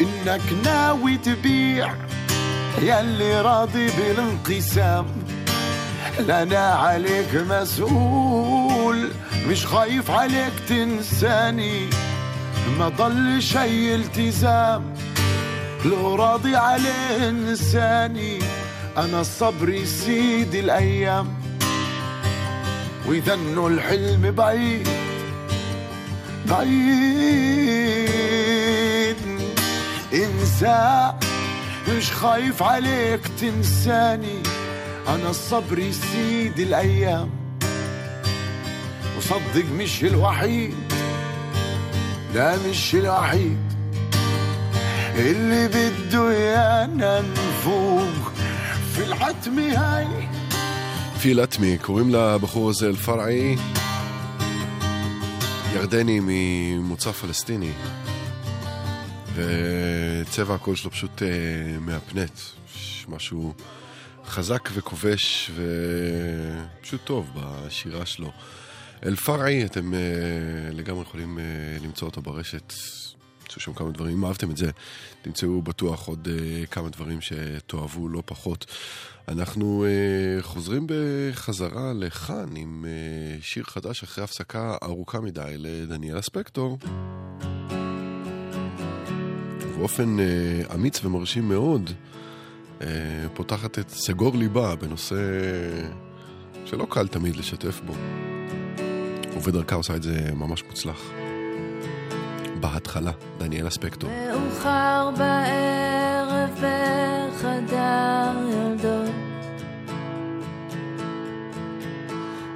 إنك 0.00 0.40
ناوي 0.64 1.16
تبيع 1.16 1.94
يلي 2.78 3.40
راضي 3.40 3.86
بالانقسام. 3.86 5.06
لا 6.26 6.42
أنا 6.42 6.68
عليك 6.68 7.34
مسؤول. 7.34 8.61
مش 9.48 9.66
خايف 9.66 10.10
عليك 10.10 10.52
تنساني. 10.68 11.90
ما 12.78 12.88
ضل 12.88 13.42
شي 13.42 13.94
التزام 13.94 14.94
لو 15.84 16.14
راضي 16.14 16.56
عليه 16.56 17.28
انساني. 17.28 18.38
أنا 18.96 19.20
الصبر 19.20 19.68
يسيد 19.68 20.54
الأيام 20.54 21.34
واذا 23.06 23.34
انه 23.34 23.66
الحلم 23.66 24.30
بعيد 24.30 24.88
بعيد. 26.48 27.92
انسى 30.14 31.12
مش 31.88 32.12
خايف 32.12 32.62
عليك 32.62 33.20
تنساني. 33.40 34.42
أنا 35.08 35.30
الصبر 35.30 35.78
يسيد 35.78 36.58
الأيام. 36.58 37.41
وصدق 39.31 39.65
مش 39.75 40.03
الوحيد 40.03 40.93
لا 42.33 42.57
مش 42.69 42.95
الوحيد 42.95 43.73
اللي 45.15 45.67
بده 45.67 46.29
ايانا 46.29 47.21
نفوق 47.21 48.31
في 48.93 49.03
العتمة 49.03 49.77
هاي 49.77 50.27
פיל 51.21 51.43
אטמי, 51.43 51.77
קוראים 51.77 52.09
לבחור 52.15 52.69
הזה 52.69 52.87
אל-פרעי, 52.87 53.55
ירדני 55.73 56.19
ממוצא 56.23 57.11
פלסטיני, 57.11 57.71
וצבע 59.35 60.55
הקול 60.55 60.75
שלו 60.75 60.91
פשוט 60.91 61.23
אה, 61.23 61.27
מהפנט, 61.79 62.39
יש 62.75 63.05
משהו 63.09 63.53
חזק 64.25 64.69
וכובש 64.73 65.51
ופשוט 66.79 67.01
טוב 67.03 67.29
בשירה 67.35 68.05
שלו. 68.05 68.31
אל-פרעי, 69.04 69.64
אתם 69.64 69.94
אה, 69.94 70.00
לגמרי 70.72 71.02
יכולים 71.02 71.38
אה, 71.38 71.44
למצוא 71.82 72.08
אותו 72.08 72.22
ברשת. 72.22 72.72
תמצאו 73.52 73.60
שם 73.60 73.72
כמה 73.72 73.90
דברים, 73.90 74.16
אם 74.16 74.24
אהבתם 74.24 74.50
את 74.50 74.56
זה, 74.56 74.70
תמצאו 75.22 75.62
בטוח 75.62 76.08
עוד 76.08 76.28
uh, 76.28 76.66
כמה 76.66 76.88
דברים 76.88 77.18
שתאהבו 77.20 78.08
לא 78.08 78.22
פחות. 78.26 78.66
אנחנו 79.28 79.84
uh, 79.84 80.42
חוזרים 80.42 80.86
בחזרה 80.88 81.92
לכאן 81.92 82.56
עם 82.56 82.84
uh, 82.84 83.44
שיר 83.44 83.64
חדש 83.64 84.02
אחרי 84.02 84.24
הפסקה 84.24 84.76
ארוכה 84.82 85.20
מדי 85.20 85.54
לדניאלה 85.58 86.22
ספקטור. 86.22 86.78
ובאופן 89.60 90.16
uh, 90.18 90.74
אמיץ 90.74 91.04
ומרשים 91.04 91.48
מאוד, 91.48 91.90
uh, 92.80 92.82
פותחת 93.34 93.78
את 93.78 93.90
סגור 93.90 94.36
ליבה 94.36 94.76
בנושא 94.76 95.16
שלא 96.64 96.86
קל 96.90 97.08
תמיד 97.08 97.36
לשתף 97.36 97.80
בו. 97.86 97.94
ובדרכה 99.42 99.76
עושה 99.76 99.96
את 99.96 100.02
זה 100.02 100.30
ממש 100.34 100.64
מוצלח. 100.64 101.10
בהתחלה, 102.60 103.10
דניאלה 103.38 103.70
ספקטור. 103.70 104.10
מאוחר 104.10 105.10
בערב 105.18 106.50
בחדר 106.56 108.32
ילדות 108.48 109.10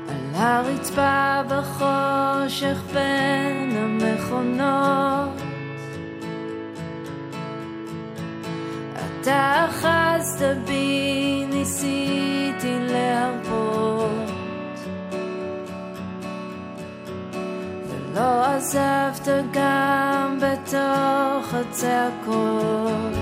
על 0.08 0.34
הרצפה 0.34 1.42
בחושך 1.48 2.78
בין 2.92 3.76
המכונות 3.76 5.42
אתה 9.26 9.66
אחזת 9.68 10.56
בי, 10.66 11.46
ניסיתי 11.50 12.78
להרפות 12.80 14.25
לא 18.16 18.44
עזבת 18.44 19.28
גם 19.52 20.38
בתוך 20.40 21.54
הצעקות. 21.54 23.16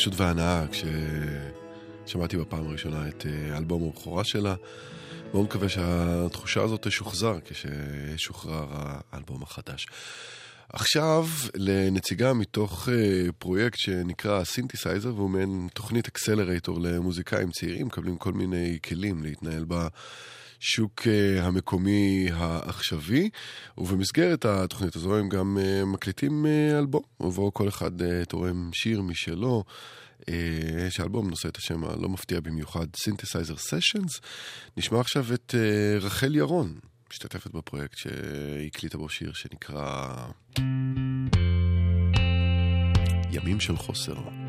ההתרגשות 0.00 0.20
וההנאה 0.20 0.64
כששמעתי 2.06 2.36
בפעם 2.36 2.68
הראשונה 2.68 3.08
את 3.08 3.26
אה, 3.26 3.56
אלבום 3.56 3.88
הבכורה 3.88 4.24
שלה. 4.24 4.54
מאוד 5.34 5.44
מקווה 5.44 5.68
שהתחושה 5.68 6.62
הזאת 6.62 6.86
תשוחזר 6.86 7.38
כשישוחרר 7.44 8.66
האלבום 9.12 9.42
החדש. 9.42 9.86
עכשיו 10.68 11.26
לנציגה 11.54 12.32
מתוך 12.32 12.88
אה, 12.88 13.32
פרויקט 13.38 13.78
שנקרא 13.78 14.44
Synthesizer, 14.44 15.14
והוא 15.14 15.30
מעין 15.30 15.68
תוכנית 15.74 16.08
accelerator 16.08 16.80
למוזיקאים 16.80 17.50
צעירים, 17.50 17.86
מקבלים 17.86 18.16
כל 18.16 18.32
מיני 18.32 18.78
כלים 18.84 19.22
להתנהל 19.22 19.64
בשוק 19.64 19.92
אה, 21.06 21.46
המקומי 21.46 22.28
העכשווי, 22.32 23.30
ובמסגרת 23.78 24.44
התוכנית 24.44 24.96
הזו 24.96 25.16
הם 25.16 25.28
גם 25.28 25.58
אה, 25.60 25.84
מקליטים 25.84 26.46
אה, 26.46 26.78
אלבום, 26.78 27.02
ובו 27.20 27.54
כל 27.54 27.68
אחד 27.68 27.90
תורם 28.28 28.70
שיר 28.72 29.02
משלו. 29.02 29.64
שהאלבום 30.90 31.30
נושא 31.30 31.48
את 31.48 31.56
השם 31.56 31.84
הלא 31.84 32.08
מפתיע 32.08 32.40
במיוחד, 32.40 32.86
Synthesizer 32.96 33.56
Sessions. 33.56 34.20
נשמע 34.76 35.00
עכשיו 35.00 35.34
את 35.34 35.54
רחל 36.00 36.36
ירון, 36.36 36.78
משתתפת 37.10 37.50
בפרויקט 37.50 37.96
שהקליטה 37.96 38.98
בו 38.98 39.08
שיר 39.08 39.32
שנקרא 39.32 40.14
ימים 43.30 43.60
של 43.60 43.76
חוסר. 43.76 44.39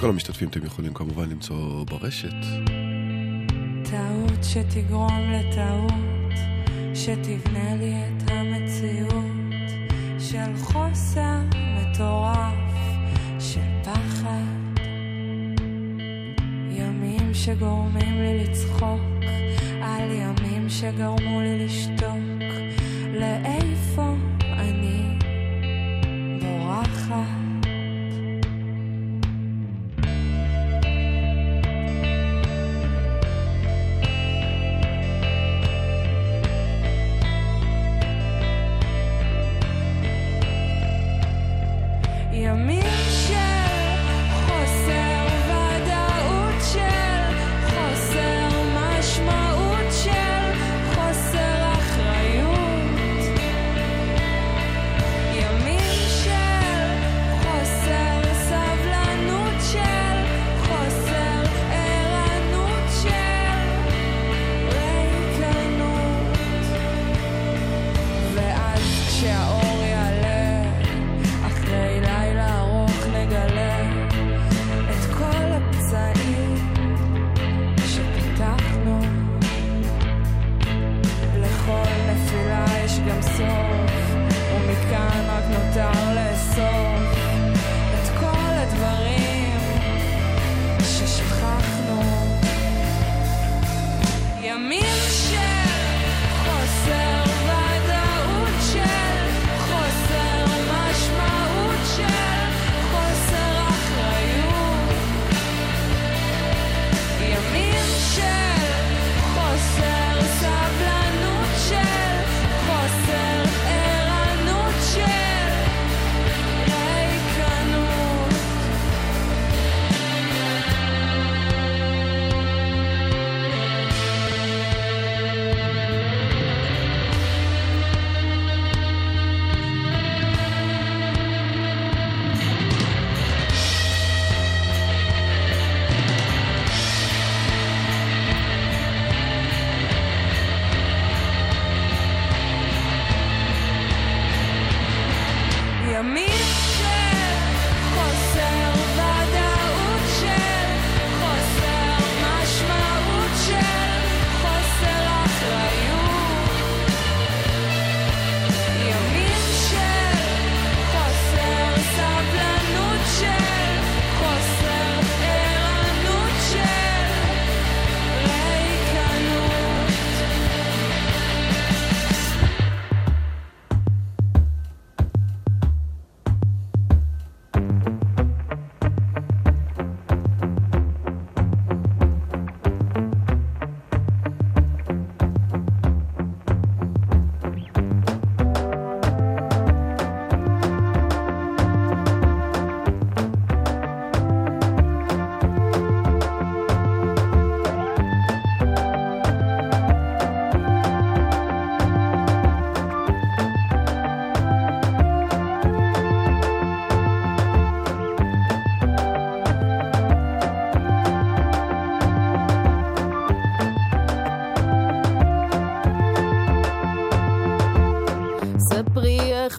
כל 0.00 0.08
המשתתפים 0.08 0.48
אתם 0.48 0.64
יכולים 0.64 0.94
כמובן 0.94 1.30
למצוא 1.30 1.84
ברשת. 1.84 2.34
טעות 3.90 4.44
שתגרום 4.44 5.32
לטעות, 5.32 6.38
שתבנה 6.94 7.74
לי 7.74 7.94
את 7.94 8.30
המציאות 8.30 9.72
של 10.18 10.56
חוסר 10.56 11.38
מטורף, 11.54 12.54
של 13.40 13.60
פחד. 13.84 14.80
ימים 16.70 17.34
שגורמים 17.34 18.18
לי 18.18 18.44
לצחוק, 18.44 19.00
על 19.82 20.10
ימים 20.10 20.68
שגרמו 20.68 21.40
לי 21.40 21.64
לשתוק. 21.64 21.97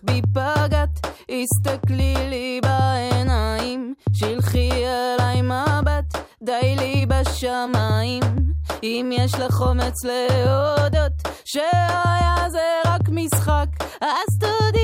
בי 0.10 0.22
פגעת, 0.34 1.08
הסתכלי 1.30 2.14
לי 2.30 2.62
בעיניים, 2.64 3.94
שלחי 4.14 4.70
אליי 4.86 5.42
מבט, 5.42 6.18
די 6.44 6.76
לי 6.80 7.06
בשמיים. 7.06 8.24
אם 8.84 9.10
יש 9.14 9.34
לך 9.34 9.62
אומץ 9.62 10.04
להודות 10.04 11.12
שהיה 11.46 12.36
זה 12.50 12.82
רק 12.86 13.10
משחק, 13.10 13.68
אז 14.02 14.40
תודי 14.40 14.79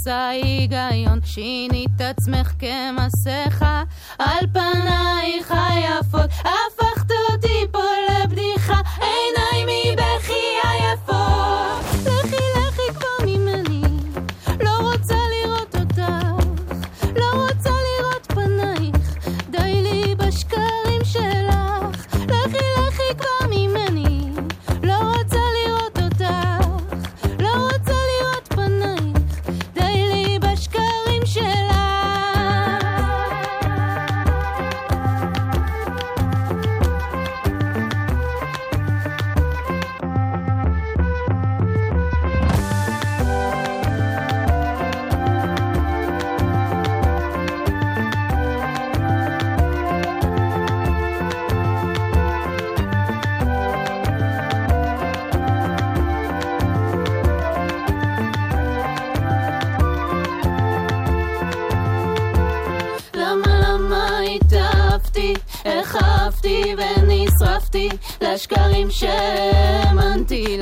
עושה 0.00 0.28
היגיון, 0.28 1.20
שינית 1.24 2.00
עצמך 2.00 2.52
כמסכה, 2.58 3.82
על 4.18 4.46
פנייך 4.52 5.54
היפות 5.56 6.29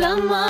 Come 0.09 0.33
on. 0.33 0.48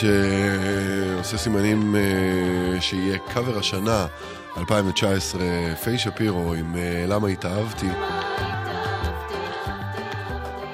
שעושה 0.00 1.38
סימנים 1.38 1.96
אה, 1.96 2.80
שיהיה 2.80 3.18
קאבר 3.18 3.58
השנה 3.58 4.06
2019, 4.58 5.40
פיי 5.84 5.98
שפירו 5.98 6.54
עם 6.54 6.76
אה, 6.76 7.04
למה 7.08 7.28
התאהבתי. 7.28 7.88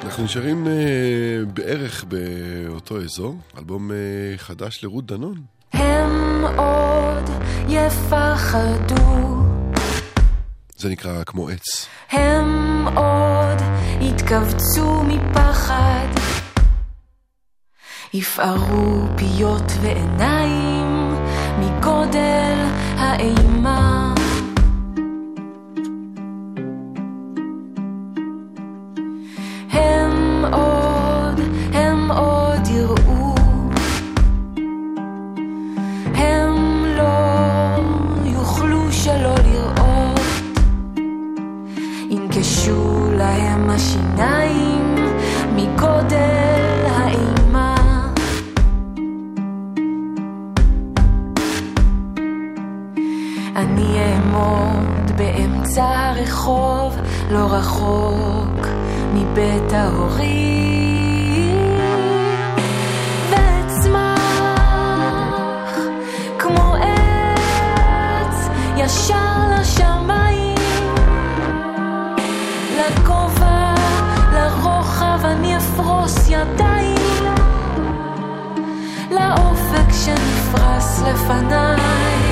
אנחנו 0.05 0.24
נשארים 0.24 0.66
אה, 0.66 0.72
בערך 1.52 2.05
באותו 2.05 3.01
אזור, 3.02 3.36
אלבום 3.59 3.90
חדש 4.36 4.84
לרות 4.84 5.06
דנון. 5.06 5.40
הם 5.72 6.44
עוד 6.56 7.30
יפחדו. 7.68 9.42
זה 10.76 10.88
נקרא 10.88 11.24
כמו 11.24 11.48
עץ. 11.48 11.88
הם 12.10 12.84
עוד 12.96 13.59
יתכווצו 14.01 15.02
מפחד. 15.02 16.44
יפערו 18.15 19.07
פיות 19.16 19.73
ועיניים 19.81 21.15
מגודל 21.59 22.55
האימה. 22.97 24.15
הם 29.70 30.45
הם. 32.85 33.35
הם 36.15 36.85
לא 36.97 37.77
שלא 38.91 39.35
לראות. 39.45 40.20
להם 43.16 43.70
השיניים 43.70 44.73
אני 54.35 54.43
אעמוד 54.43 55.11
באמצע 55.16 55.85
הרחוב, 55.85 56.97
לא 57.31 57.47
רחוק 57.51 58.66
מבית 59.15 59.73
ההורים, 59.73 60.98
ואצמח 63.31 64.19
כמו 66.39 66.74
עץ 66.74 68.48
ישר 68.77 69.39
לשמיים, 69.61 70.55
לגובה, 72.77 73.74
לרוחב 74.32 75.19
אני 75.24 75.56
אפרוס 75.56 76.28
ידיים, 76.28 77.35
לאופק 79.11 79.93
שנפרס 80.05 81.02
לפניי, 81.02 82.23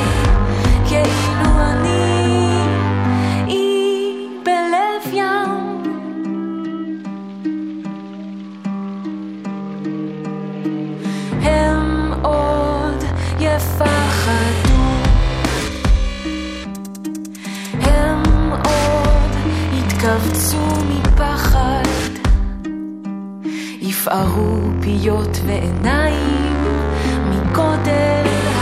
יפערו 24.03 24.61
פיות 24.81 25.39
ועיניים 25.47 26.65
מגודל 27.31 28.62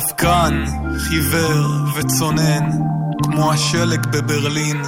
לבקן, 0.00 0.64
חיוור 0.98 1.66
וצונן, 1.94 2.70
כמו 3.22 3.52
השלג 3.52 4.06
בברלין, 4.06 4.82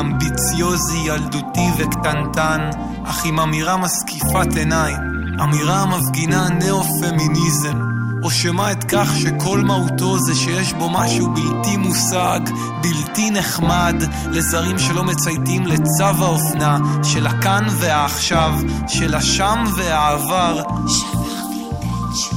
אמביציוזי, 0.00 0.98
ילדותי 0.98 1.68
וקטנטן, 1.78 2.70
אך 3.04 3.24
עם 3.24 3.40
אמירה 3.40 3.76
משקיפת 3.76 4.56
עיניים, 4.56 4.96
אמירה 5.42 5.82
המפגינה 5.82 6.48
נאו-פמיניזם, 6.48 7.78
או 8.22 8.30
שמא 8.30 8.72
את 8.72 8.84
כך 8.84 9.08
שכל 9.16 9.60
מהותו 9.60 10.18
זה 10.18 10.34
שיש 10.34 10.72
בו 10.72 10.90
משהו 10.90 11.34
בלתי 11.34 11.76
מושג, 11.76 12.40
בלתי 12.82 13.30
נחמד, 13.30 14.02
לזרים 14.30 14.78
שלא 14.78 15.04
מצייתים 15.04 15.66
לצו 15.66 16.04
האופנה, 16.04 16.78
של 17.02 17.26
הכאן 17.26 17.66
והעכשיו, 17.80 18.54
של 18.88 19.14
השם 19.14 19.64
והעבר. 19.76 20.62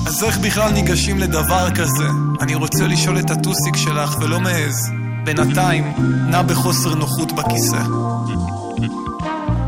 אז 0.05 0.23
איך 0.23 0.37
בכלל 0.37 0.71
ניגשים 0.71 1.19
לדבר 1.19 1.71
כזה? 1.71 2.07
אני 2.41 2.55
רוצה 2.55 2.87
לשאול 2.87 3.19
את 3.19 3.31
הטוסיק 3.31 3.75
שלך 3.75 4.15
ולא 4.21 4.39
מעז. 4.39 4.91
בינתיים, 5.23 5.93
נע 6.29 6.41
בחוסר 6.41 6.95
נוחות 6.95 7.31
בכיסא. 7.31 7.83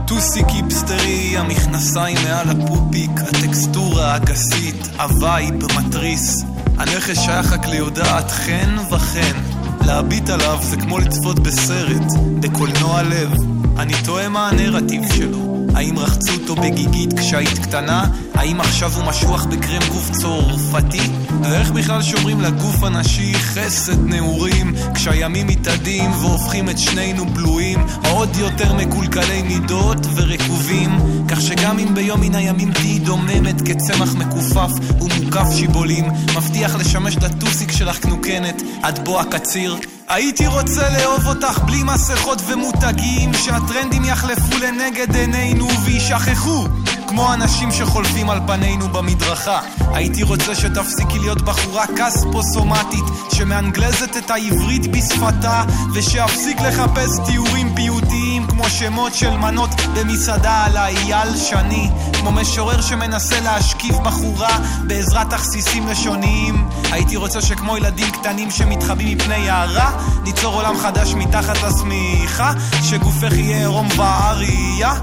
טוסיק 0.07 0.45
היפסטרי, 0.49 1.37
המכנסיים 1.37 2.17
מעל 2.23 2.49
הפופיק, 2.49 3.11
הטקסטורה 3.17 4.13
הג'ינסית, 4.13 4.87
הווייב 4.99 5.55
מתריס. 5.77 6.43
הנכס 6.77 7.19
שייך 7.19 7.53
רק 7.53 7.65
ליודעת 7.65 8.31
חן 8.31 8.75
וחן. 8.91 9.37
להביט 9.85 10.29
עליו 10.29 10.59
זה 10.61 10.77
כמו 10.77 10.99
לצפות 10.99 11.39
בסרט, 11.39 12.13
בקולנוע 12.39 13.03
לב. 13.03 13.31
אני 13.77 13.93
תוהה 14.05 14.29
מה 14.29 14.49
הנרטיב 14.49 15.13
שלו. 15.13 15.53
האם 15.75 15.99
רחצו 15.99 16.33
אותו 16.33 16.55
בגיגית 16.55 17.19
כשהיית 17.19 17.59
קטנה? 17.59 18.05
האם 18.43 18.61
עכשיו 18.61 18.93
הוא 18.93 19.03
משוח 19.03 19.45
בקרם 19.45 19.81
גוף 19.91 20.09
צורף? 20.11 20.51
גופתי 20.51 21.09
ואיך 21.43 21.71
בכלל 21.71 22.01
שומרים 22.01 22.41
לגוף 22.41 22.83
הנשי 22.83 23.33
חסד 23.33 24.05
נעורים 24.05 24.73
כשהימים 24.93 25.47
מתאדים 25.47 26.11
והופכים 26.11 26.69
את 26.69 26.77
שנינו 26.77 27.25
בלויים? 27.25 27.85
עוד 28.09 28.35
יותר 28.35 28.73
מקולקלי 28.73 29.41
מידות 29.41 29.97
ורקובים 30.15 30.89
כך 31.27 31.41
שגם 31.41 31.79
אם 31.79 31.95
ביום 31.95 32.21
מן 32.21 32.35
הימים 32.35 32.71
תהיי 32.73 32.99
דוממת 32.99 33.61
כצמח 33.61 34.15
מכופף 34.15 34.71
ומוקף 35.01 35.47
שיבולים 35.55 36.05
מבטיח 36.35 36.75
לשמש 36.75 37.17
לטוסיק 37.17 37.71
שלך 37.71 37.99
קנוקנת 37.99 38.61
עד 38.81 39.05
בוא 39.05 39.19
הקציר. 39.19 39.75
הייתי 40.09 40.47
רוצה 40.47 40.89
לאהוב 40.89 41.27
אותך 41.27 41.59
בלי 41.59 41.83
מסכות 41.83 42.41
ומותגים 42.47 43.33
שהטרנדים 43.33 44.05
יחלפו 44.05 44.57
לנגד 44.57 45.15
עינינו 45.15 45.67
וישכחו 45.85 46.67
כמו 47.15 47.33
אנשים 47.33 47.71
שחולפים 47.71 48.29
על 48.29 48.39
פנינו 48.47 48.87
במדרכה. 48.89 49.59
הייתי 49.93 50.23
רוצה 50.23 50.55
שתפסיקי 50.55 51.19
להיות 51.19 51.41
בחורה 51.41 51.85
כספוסומטית 51.87 53.03
שמאנגלזת 53.33 54.17
את 54.17 54.31
העברית 54.31 54.91
בשפתה 54.91 55.63
ושאפסיק 55.93 56.61
לחפש 56.61 57.09
תיאורים 57.25 57.75
פיוטיים 57.75 58.47
כמו 58.47 58.69
שמות 58.69 59.13
של 59.13 59.37
מנות 59.37 59.69
במסעדה 59.95 60.65
על 60.65 60.77
האייל 60.77 61.37
שני 61.37 61.89
כמו 62.19 62.31
משורר 62.31 62.81
שמנסה 62.81 63.39
להשקיף 63.39 63.95
בחורה 63.95 64.57
בעזרת 64.87 65.29
תכסיסים 65.29 65.87
לשוניים. 65.87 66.67
הייתי 66.91 67.15
רוצה 67.15 67.41
שכמו 67.41 67.77
ילדים 67.77 68.11
קטנים 68.11 68.51
שמתחבאים 68.51 69.17
מפני 69.17 69.49
הערה 69.49 69.91
ניצור 70.23 70.53
עולם 70.53 70.77
חדש 70.77 71.13
מתחת 71.13 71.57
לשמיכה 71.63 72.53
שגופך 72.83 73.33
יהיה 73.33 73.57
עירום 73.57 73.87
וערייה 73.97 74.93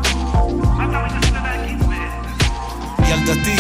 ילדתי, 3.10 3.56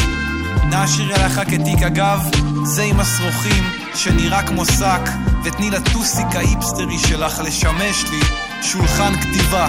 נא 0.70 0.84
אשירי 0.84 1.14
עליך 1.14 1.40
כתיק 1.50 1.82
אגב, 1.82 2.20
זה 2.64 2.82
עם 2.82 3.00
השרוכים 3.00 3.64
שנראה 3.94 4.42
כמו 4.46 4.66
שק, 4.66 5.00
ותני 5.44 5.70
לטוסיק 5.70 6.26
האיפסטרי 6.34 6.98
שלך 6.98 7.40
לשמש 7.44 8.04
לי 8.10 8.20
שולחן 8.62 9.12
כתיבה. 9.20 9.68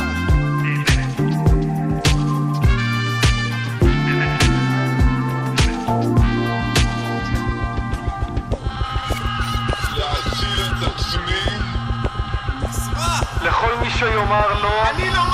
לכל 13.41 13.75
מי 13.81 13.89
שיאמר 13.89 14.61
לא, 14.63 14.83
לכל 14.97 15.30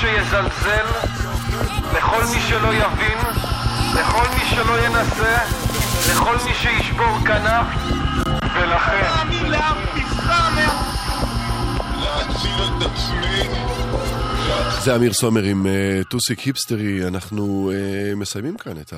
שיזלזל, 0.00 0.86
לכל 1.96 2.22
מי 2.34 2.40
שלא 2.40 2.74
יבין, 2.74 3.18
לכל 3.94 4.28
מי 4.34 4.44
שלא 4.50 4.78
ינסה, 4.86 5.38
לכל 6.10 6.36
מי 6.44 6.54
שישבור 6.54 7.18
כנף, 7.26 7.66
ולכן. 8.54 9.08
זה 14.80 14.96
אמיר 14.96 15.12
סומר 15.12 15.42
עם 15.42 15.66
uh, 15.66 16.04
טוסיק 16.08 16.40
היפסטרי, 16.40 17.06
אנחנו 17.08 17.72
uh, 17.72 18.16
מסיימים 18.16 18.56
כאן 18.56 18.80
את 18.80 18.92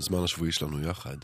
הזמן 0.00 0.24
השבועי 0.24 0.52
שלנו 0.52 0.80
יחד. 0.88 1.16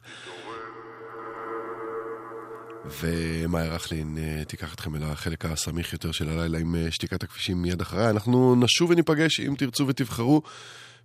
ומאיה 3.00 3.74
רכלין 3.74 4.18
uh, 4.18 4.44
תיקח 4.44 4.74
אתכם 4.74 4.96
אל 4.96 5.02
החלק 5.02 5.44
הסמיך 5.44 5.92
יותר 5.92 6.12
של 6.12 6.28
הלילה 6.28 6.58
עם 6.58 6.74
uh, 6.74 6.90
שתיקת 6.90 7.22
הכבישים 7.22 7.62
מיד 7.62 7.80
אחריי. 7.80 8.10
אנחנו 8.10 8.54
נשוב 8.54 8.90
וניפגש 8.90 9.40
אם 9.40 9.54
תרצו 9.58 9.86
ותבחרו. 9.86 10.42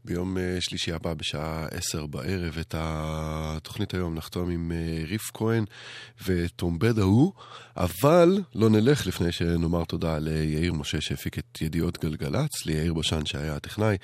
ביום 0.06 0.38
uh, 0.38 0.40
שלישי 0.60 0.92
הבא 0.92 1.14
בשעה 1.14 1.66
עשר 1.72 2.06
בערב 2.06 2.58
את 2.58 2.76
התוכנית 2.78 3.94
היום 3.94 4.16
נחתום 4.16 4.50
עם 4.50 4.72
uh, 4.72 5.10
ריף 5.10 5.32
כהן 5.34 5.66
וטומבד 6.26 7.00
ההוא, 7.00 7.34
אבל 7.78 8.40
לא 8.56 8.70
נלך 8.70 9.08
לפני 9.08 9.32
שנאמר 9.32 9.84
תודה 9.86 10.18
ליאיר 10.18 10.74
משה 10.74 11.02
שהפיק 11.02 11.40
את 11.40 11.62
ידיעות 11.62 11.98
גלגלצ, 12.00 12.66
ליאיר 12.66 12.94
בשן 12.94 13.26
שהיה 13.26 13.56
הטכנאי. 13.56 13.98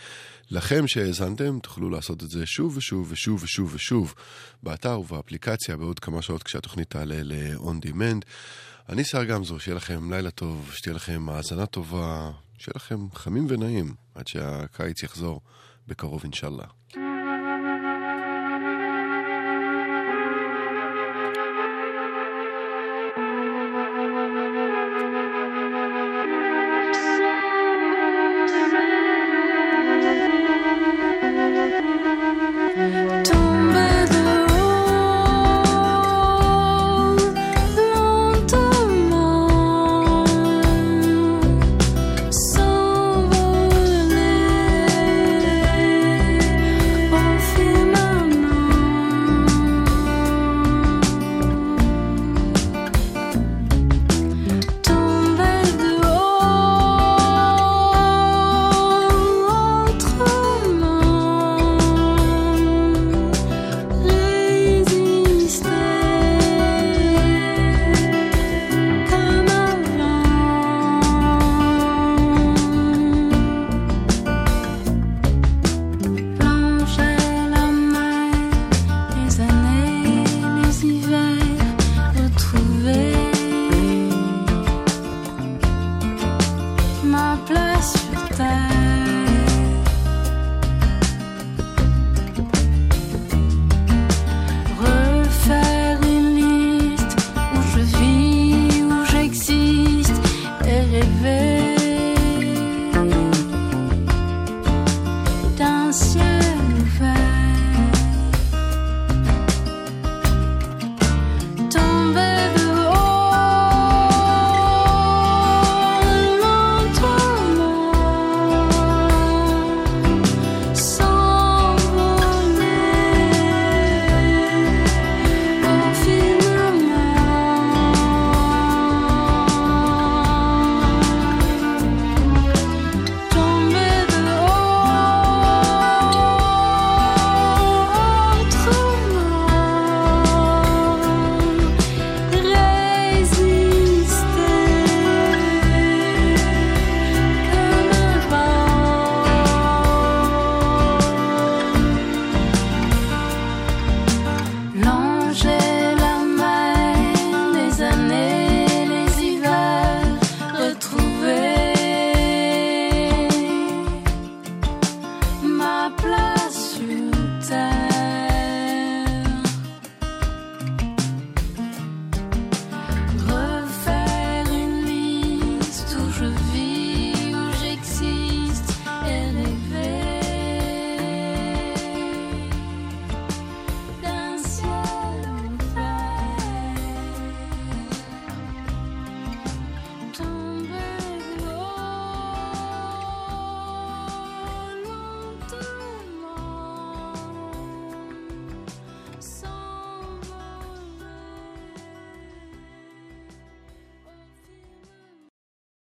לכם 0.51 0.87
שהאזנתם 0.87 1.59
תוכלו 1.59 1.89
לעשות 1.89 2.23
את 2.23 2.29
זה 2.29 2.45
שוב 2.45 2.77
ושוב 2.77 3.11
ושוב 3.11 3.43
ושוב 3.43 3.75
ושוב 3.75 4.13
באתר 4.63 4.99
ובאפליקציה 4.99 5.77
בעוד 5.77 5.99
כמה 5.99 6.21
שעות 6.21 6.43
כשהתוכנית 6.43 6.89
תעלה 6.89 7.23
ל-on 7.23 7.85
demand. 7.87 8.25
אני 8.89 9.03
שר 9.03 9.23
גמזו, 9.23 9.59
שיהיה 9.59 9.75
לכם 9.75 10.13
לילה 10.13 10.31
טוב, 10.31 10.71
שתהיה 10.73 10.95
לכם 10.95 11.29
האזנה 11.29 11.65
טובה, 11.65 12.31
שיהיה 12.57 12.73
לכם 12.75 13.11
חמים 13.13 13.45
ונעים 13.49 13.93
עד 14.15 14.27
שהקיץ 14.27 15.03
יחזור. 15.03 15.41
בקרוב 15.87 16.21
אינשאללה. 16.23 16.63